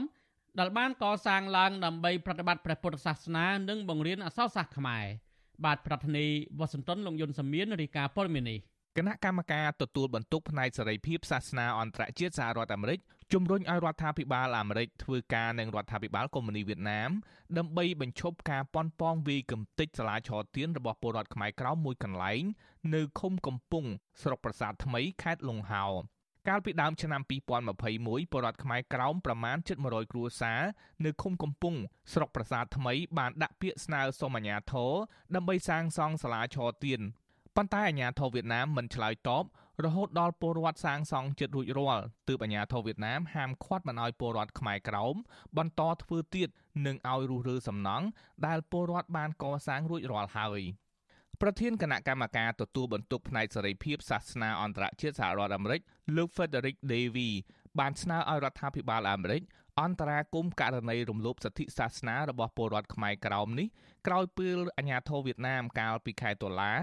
[0.59, 5.05] ដែលបានកសាងឡើងដើម្បីប្រតិបត្តិព្រះពុទ្ធសាសនា និងបង្រៀនអក្សរសាស្ត្រខ្មែរ
[5.65, 6.25] បាទប្រធានី
[6.59, 8.59] វ៉ាស៊ីនតោនលោកយុនសាមៀនរាយការណ៍ព័ត៌មាននេះ
[8.97, 12.99] គណៈកម្មការទទួលបន្ទុកផ្នែកសេរីភាពសាសនាអន្តរជាតិសហរដ្ឋអាមេរិក
[13.33, 17.09] ជំរុញឲ្យរដ្ឋាភិបាលអាមេរិកធ្វើការនឹងរដ្ឋាភិបាលកុម្មុយនីសវៀតណាម
[17.57, 22.43] ដើម្បីបញ្ឈប់ការប៉ុនប៉ងវាយកំទេចសាលាឆទានរបស់ពលរដ្ឋខ្មែរក្រោមមួយកន្លែង
[22.93, 23.85] នៅឃុំកំពុង
[24.21, 25.85] ស្រុកប្រាសាទថ្មីខេត្តលង្ហោ
[26.47, 27.21] កាលពីដើមឆ្នាំ
[27.77, 30.61] 2021ពលរដ្ឋខ្មែរក្រោមប្រមាណ700គ្រួសារ
[31.05, 31.75] នៅឃុំកំពុង
[32.13, 34.91] ស្រុកប្រាសាទថ្មីបានដាក់ពាក្យស្នើសុំអាជ្ញាធរ
[35.35, 37.01] ដើម្បីសាងសង់សាលាឆទាន
[37.55, 39.43] ប៉ុន្តែអាជ្ញាធរវៀតណាមមិនឆ្លើយតប
[39.85, 45.15] រហូតដល់ពលរដ្ឋសាងសង់ចិត្តរួចរាល់ទើបអាជ្ញាធរវៀតណាមហាមឃាត់មិនឲ្យពលរដ្ឋខ្មែរក្រោម
[45.57, 46.49] បន្តធ្វើទៀត
[46.85, 48.05] និងឲ្យរុះរើសំណង់
[48.47, 50.61] ដែលពលរដ្ឋបានកសាងរួចរាល់ហើយ
[51.41, 55.81] ប្រធានគណៈកម្មការទទួលបន្ទុកផ្នែកសេរីភាពសាសនាអន្តរជាតិសហរដ្ឋអាមេរិក
[56.15, 57.29] លោក Frederick Davy
[57.79, 59.41] បានស្នើឲ្យរដ្ឋាភិបាលអាមេរិក
[59.81, 63.67] អន្តរាគមករណីរំលោភសិទ្ធិសាសនារបស់ពលរដ្ឋខ្មែរក្រោមនេះ
[64.07, 66.73] ក្រោយពេលអាញាធរវៀតណាមកាលពីខែតុលា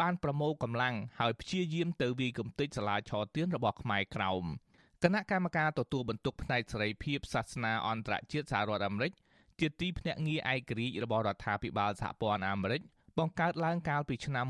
[0.00, 4.44] បានប្រមូលកម្លាំងហើយព្យាយាមទៅវាយគំទេចសាលាឆទានរបស់ខ្មែរក្រោម
[5.02, 9.12] គណៈកម្មការទទួលបន្ទុកផ្នែកសេរីភាពសាសនាអន្តរជាតិសហរដ្ឋអាមេរិក
[9.60, 12.80] ជាទីភ្នាក់ងារឯករាជ្យរបស់រដ្ឋាភិបាលសហព័ន្ធអាមេរិក
[13.18, 14.46] បង្កើតឡើងកាលពីឆ្នាំ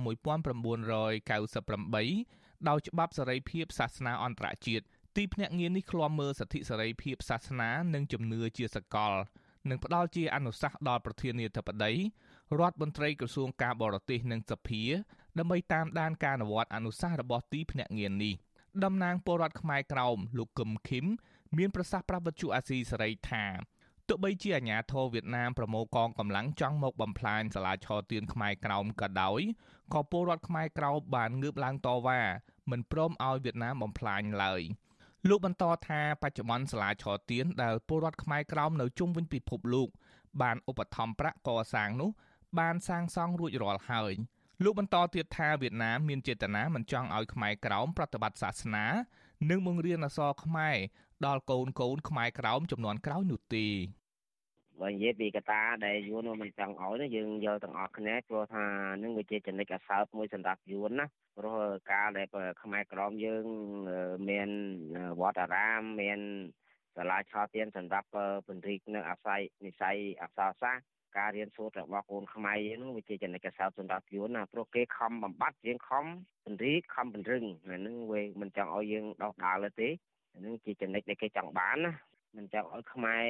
[1.63, 4.85] 1998ដោយច្បាប់សេរីភាពសាសនាអន្តរជាតិ
[5.17, 9.15] ទីភ្នាក់ងារនេះឃ្លាំមើលសិទ្ធិសេរីភាពសាសនានិងជំនឿជាសកល
[9.71, 11.93] និងផ្ដល់ជាអនុសាសន៍ដល់ប្រធានាធិបតី
[12.61, 14.83] រដ្ឋមន្ត្រីក្រសួងការបរទេសនិងសភា
[15.39, 18.35] ដើម្បីតាមដានការអនុវត្តអនុសាសន៍របស់ទីភ្នាក់ងារនេះ
[18.85, 21.05] តំណាងពលរដ្ឋខ្មែរក្រោមលោកកឹមឃឹម
[21.57, 23.45] មានប្រសាសន៍ប្រាប់វិទ្យុអាស៊ីសេរីថា
[24.09, 29.41] ទោះបីជាអាញាធរវៀតណាមប្រមូលកងកម្លាំងចង់មកបំផ្លាញសាលាឆទានខ្មែរក្រោមក៏ដោយ
[29.95, 32.21] ក៏ពលរដ្ឋខ្មែរក្រោមបានងើបឡើងតវ៉ា
[32.71, 34.63] មិនព្រមឲ្យវៀតណាមបំផ្លាញឡើយ
[35.29, 39.89] លោកបន្តថាបច្ចុប្បន្នសាលាឆទានដែលពលរដ្ឋខ្មែរក្រោមនៅជុំវិញពិភពលោក
[40.43, 42.11] បានឧបត្ថម្ភប្រាក់កសាងនោះ
[42.59, 44.15] បានសាងសង់រួចរាល់ហើយ
[44.63, 48.87] លោកបន្តទៀតថាវៀតណាមមានចេតនាមិនចង់ឲ្យខ្មែរក្រោមប្រតិបត្តិសាសនា
[49.51, 50.77] និងបង្រៀនអក្សរខ្មែរ
[51.27, 53.67] ដល់កូនកូនខ្មែរក្រោមចំនួនក្រោយនោះទេ
[54.81, 58.65] បើនិយាយពីកតាដែលយួនមិនចង់ឲ្យយើងយកទាំងអស់គ្នាព្រោះថា
[59.03, 61.07] នឹងវាជាចំណុចអសើបមួយសម្រាប់យួនណា
[61.39, 61.59] ព្រោះ
[61.93, 62.27] ការដែល
[62.63, 63.45] ខ្មែរក្រមយើង
[64.29, 64.49] មាន
[65.21, 66.21] វត្តអារាមមាន
[66.97, 68.09] សាលាឆោទៀនសម្រាប់
[68.47, 76.05] ពន្រីកនៅអាស្រ័យនិស័យអក្សរសាស្ត្រ ការរៀនសូត្ររបស់កូនខ្មែរយើងនោះវាជាចំណុចកសោតសម្រាប់យួនណាព្រោះគេខំបំបត្តិយើងខំ
[76.45, 79.89] ពន្រីកខំពង្រឹងអានឹងវាមិនចង់ឲ្យយើងដោះដាល់ទេ
[80.35, 81.93] អានឹងជាចំណុចដែលគេចង់បានណា
[82.37, 83.27] មិនចង់ឲ្យខ្មែរ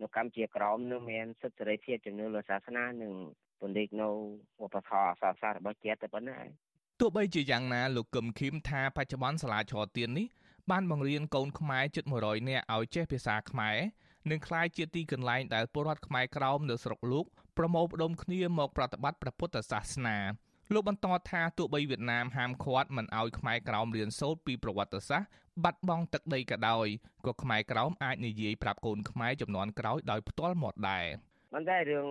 [0.00, 3.12] នៅកម្ពុជាក្រមនឹងមានសិទ្ធិសេរីភាពជំនឿលើសាសនានិង
[3.60, 4.08] ពន្រីកនៅ
[4.60, 6.38] វប្បធម៌អក្សរសាស្ត្ររបស់ជាតិតែប៉ុណ្ណា
[7.00, 10.26] ទោះបីជាយ៉ាងណាលោកកឹមឃីមថាបច្ចុប្បន្នសាលាឆទាននេះ
[10.70, 13.76] បានបង្រៀនកូនខ្មែរជិត100នាក់ឲ្យចេះភាសាខ្មែរ
[14.30, 17.26] និងក្លាយជាទីកន្លែងដែលពលរដ្ឋខ្មែរក្រោមនៅស្រុកលោក
[17.58, 20.18] ប្រមូលផ្ដុំគ្នាមកប្រតិបត្តិព្រះពុទ្ធសាសនា
[20.72, 25.30] លោកបន្តថាទោះបីវៀតណាមហាមឃាត់មិនឲ្យខ្មែរក្រោមរៀនសូត្រពីប្រវត្តិសាស្ត្រ
[25.64, 26.86] បាត់បង់ទឹកដីក៏ដោយ
[27.26, 31.06] ក៏ខ្មែរក្រោមអាចនិយាយប្រាប់កូនខ្មែរចំនួនក្រោយដោយផ្ទាល់មាត់ដែរ។
[31.54, 32.06] ប៉ុន្តែរឿង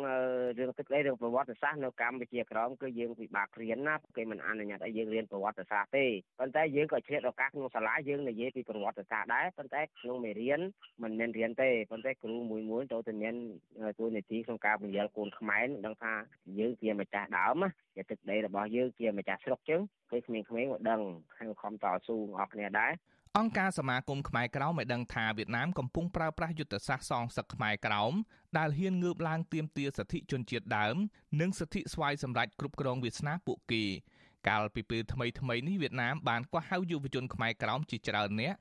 [0.59, 6.05] រឿងទឹកដីរឿងប្រវត្តិសាស្ត្រនៅកម្ពុជាក្រោមគឺយើងពិបាករៀនណាគេមិនអនុញ្ញាតឲ្យយើងរៀនប្រវត្តិសាស្ត្រទេ
[6.39, 10.61] ប៉ុន្តែយើងក៏ឆ្លៀតឱកាសក្នុងសាលាយើងនិយាយពីប្រវត្តិសាស្ត្រដែរប៉ុន្តែក្នុងមេរៀន
[11.03, 13.35] មិនមែនរៀនទេប៉ុន្តែគ្រូមួយមួយទៅតែមាន
[13.99, 16.13] ទួនាទីក្នុងការបញ្យល់កូនខ្មែរដឹងថា
[16.59, 17.63] យើងជាម្ចាស់ដើម
[17.95, 21.01] ជាទឹកដីរបស់យើងជាម្ចាស់ស្រុកចឹងពេលក្មេងៗក៏ដឹង
[21.37, 22.91] ហើយខំតស៊ូអស់គ្នាដែរ
[23.39, 28.13] អង្គការសមាគមខ្មែរក្រោមបានដឹងថាវៀតណាមកំពុងប្រើប្រាស់យុទ្ធសាស្ត្រសងសឹកខ្មែរក្រោម
[28.57, 30.95] ដែលហ៊ានងើបឡើងទាមទារសិទ្ធិជនជាតិដើម
[31.41, 33.83] និងសិទ្ធិស្វ័យសម្រេចគ្រប់គ្រងវាសនាពួកគេ
[34.47, 38.53] កាលពីពេលថ្មីថ្មីនេះវៀតណាមបានកោះហៅយុវជនខ្មែរក្រោមជាច្រើនអ្នក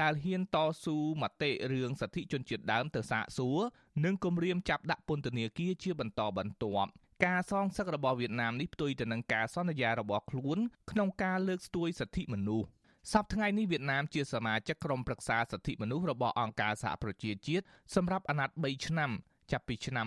[0.00, 3.58] ដែលហ៊ានតស៊ូមតិរឿងសិទ្ធិជនជាតិដើមទៅសាកសួរ
[4.04, 6.90] និងគម្រាមចាប់ដាក់ពន្ធនាគារជាបន្តបន្ទាប់
[7.26, 10.58] ការសងសឹករបស់វៀតណាមនេះផ្ទុយទៅនឹងការសន្យារបស់ខ្លួន
[10.90, 12.68] ក្នុងការលើកស្ទួយសិទ្ធិមនុស្ស
[13.12, 19.10] សប្តាហ៍នេះវៀតណាមជាសមាជិកក្រុមប្រឹក្សាសិទ្ធិមនុស្សរបស់អង្គការសហប្រជាជាតិសម្រាប់អាណត្តិ3ឆ្នាំ
[19.52, 20.06] ចាប់ពីឆ្នាំ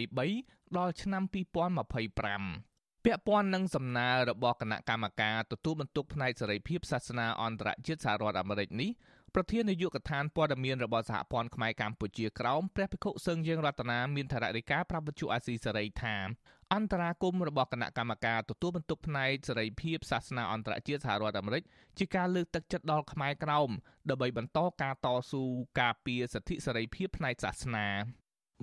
[0.00, 8.90] 2023ដល់ឆ្នាំ2025ពាក់ព័ន្ធនឹងសំណើរបស់គណៈកម្មការទទួលបន្ទុកផ្នែកសេរីភាពសាសនាអន្តរជាតិសហរដ្ឋអាមេរិកនេះ
[9.34, 16.16] ប្រធាននាយកដ្ឋានព័ត៌មានរបស់សហព័ន្ធខ្មែរកម្ពុជាក្រោមព្រះភិក្ខុសឹងយើងរតនាមានថររិកាប្រាប់វិទ្យុអាស៊ីសេរីថា
[16.74, 21.62] អន្តរាគមរបស់គណៈកម្មការទទួលបន្ទុកផ្នែកសេរីភាពសាសនាអន្តរជាតិសហរដ្ឋអាមេរិក
[21.98, 23.70] ជាការលើកទឹកចិត្តដល់ខ្មែរក្រោម
[24.10, 25.42] ដើម្បីបន្តការតស៊ូ
[25.80, 27.88] ការពារសិទ្ធិសេរីភាពផ្នែកសាសនា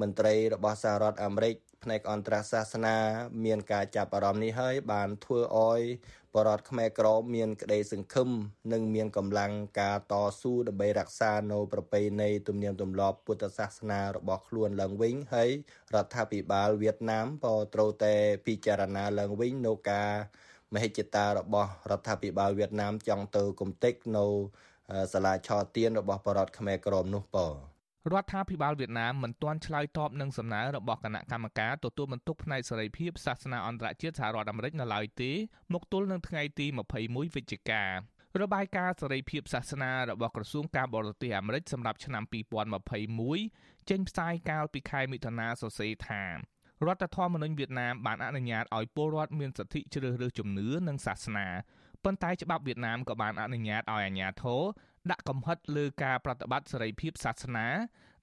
[0.01, 2.95] មន្ត្រីរបស់សហរដ្ឋអាមេរិកផ្នែកអន្តរសាសនា
[3.45, 5.81] មានការចាប់អារម្មណ៍នេះហើយបានធ្វើឲ្យ
[6.35, 8.29] បរតខ្មែរក្រមមានក្តីសង្ឃឹម
[8.73, 15.49] និងមានកម្លាំងការតស៊ូដើម្បីរក្សានៅប្រពៃណីទំនៀមទម្លាប់ពុទ្ធសាសនារបស់ខ្លួនឡើងវិញហើយ
[15.95, 18.13] រដ្ឋាភិបាលវៀតណាមក៏ត្រូវតែ
[18.45, 20.11] ពិចារណាឡើងវិញនៅការ
[20.73, 24.25] មហិច្ឆតារបស់រដ្ឋាភិបាលវៀតណាមចង់ទៅគំតិកនៅ
[25.13, 27.76] សាលាឆទានរបស់បរតខ្មែរក្រមនោះប៉ុ
[28.13, 35.31] រដ្ឋាភិបាលវៀតណាមមិនទាន់ឆ្លើយតបនឹងសំណើរបស់គណៈកម្មការទទួលបន្ទុកផ្នែកសេរីភាពសាសនាអន្តរជាតិសហរដ្ឋអាមេរិកនៅឡើយទេ
[35.73, 36.65] មកទល់នឹងថ្ងៃទី
[36.99, 37.91] 21វិច្ឆិការ
[38.53, 42.23] បាយការណ៍សេរីភាពសាសនារបស់ក្រសួងការបរទេសអាមេរិកសម្រាប់ឆ្នាំ
[43.05, 46.23] 2021ចេញផ្សាយកាលពីខែមិថុនាសរសេរថា
[46.85, 51.47] រដ្ឋធម្មនុញ្ញវៀតណាមបានអនុញ្ញាតឲ្យពលរដ្ឋមានសិទ្ធិជ្រើសរើសជំនឿនិងសាសនា
[52.03, 54.61] ប៉ុន្តែច្បាប់វៀតណាមក៏បានអនុញ្ញាតឲ្យអាជ្ញាធរ
[55.11, 57.67] ដាក់កំហិតលើការប្រតិបត្តិសេរីភាពសាសនា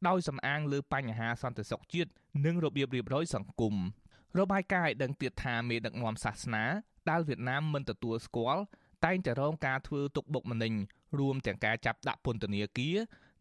[0.09, 2.11] ដោយសំអាងលើបញ្ហាសន្តិសុខជាតិ
[2.47, 3.75] និងរបៀបរៀបរយសង្គម
[4.39, 6.65] របាយការណ៍ឲ្យដឹងទៀតថាមេដឹកនាំសាសនា
[7.11, 8.63] ដែលវៀតណាមមិនទទួលស្គាល់
[9.05, 10.73] តែងតែរងការធ្វើទុកបុកម្នេញ
[11.19, 12.97] រួមទាំងការចាប់ដាក់ពន្ធនាគារ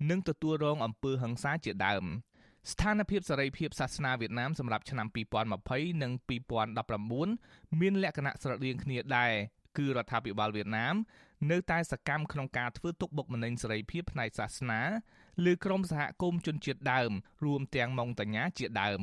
[0.10, 2.06] និងទទួលរងអំពើហិង្សាជាដើម
[2.72, 5.08] ស្ថានភាពសេរីភាពសាសនាវៀតណាមសម្រាប់ឆ្នាំ
[5.54, 6.12] 2020និង
[7.18, 9.34] 2019មានលក្ខណៈស្រដៀងគ្នាដែរ
[9.78, 10.96] គឺរដ្ឋាភិបាលវៀតណាម
[11.52, 14.82] នៅតែសកម្មក្នុងការធ្វើទុកបុកម្នេញសេរីភាពផ្នែកសាសនា
[15.46, 17.12] លើក្រុមសហគមន៍ជនជាតិដើម
[17.46, 19.02] រួមទាំងម៉ុងតាញាជាដើម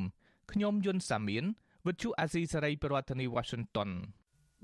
[0.52, 1.44] ខ្ញុំយុនសាមៀន
[1.86, 3.90] វិទ្យុអាស៊ីសេរីប្រធានាធិបតី Washington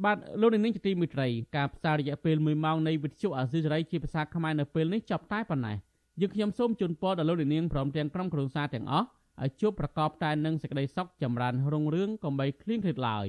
[0.04, 5.76] បាទលោកនាងជាទីមេត្រីការផ្សាយរយៈពេល1ម៉ោងនៃវិទ្យុអាស៊ីសេរីជាភាសាខ្មែរនៅពេលនេះចប់តែប៉ុណ្ណេះ
[6.20, 9.06] យើងខ្ញុំសូមជូនពរដល់លោកនាងព្រមទាំងក្រុមគ្រួសារទាំងអស់
[9.42, 13.26] ឲ្យជួបប្រកបតែនឹងសេចក្តីសុខចម្រើនរុងរឿងកំបីគ្លៀងគ្លេតឡើយ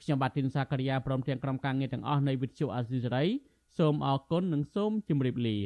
[0.00, 3.24] ខ្ញុំបាទទីនសាករិយាព្រមទាំងក្រុមការងារទាំងអស់នៃវិទ្យុអាស៊ីសេរី
[3.76, 5.58] សូមអរគុណនិងសូមជម្រាបលា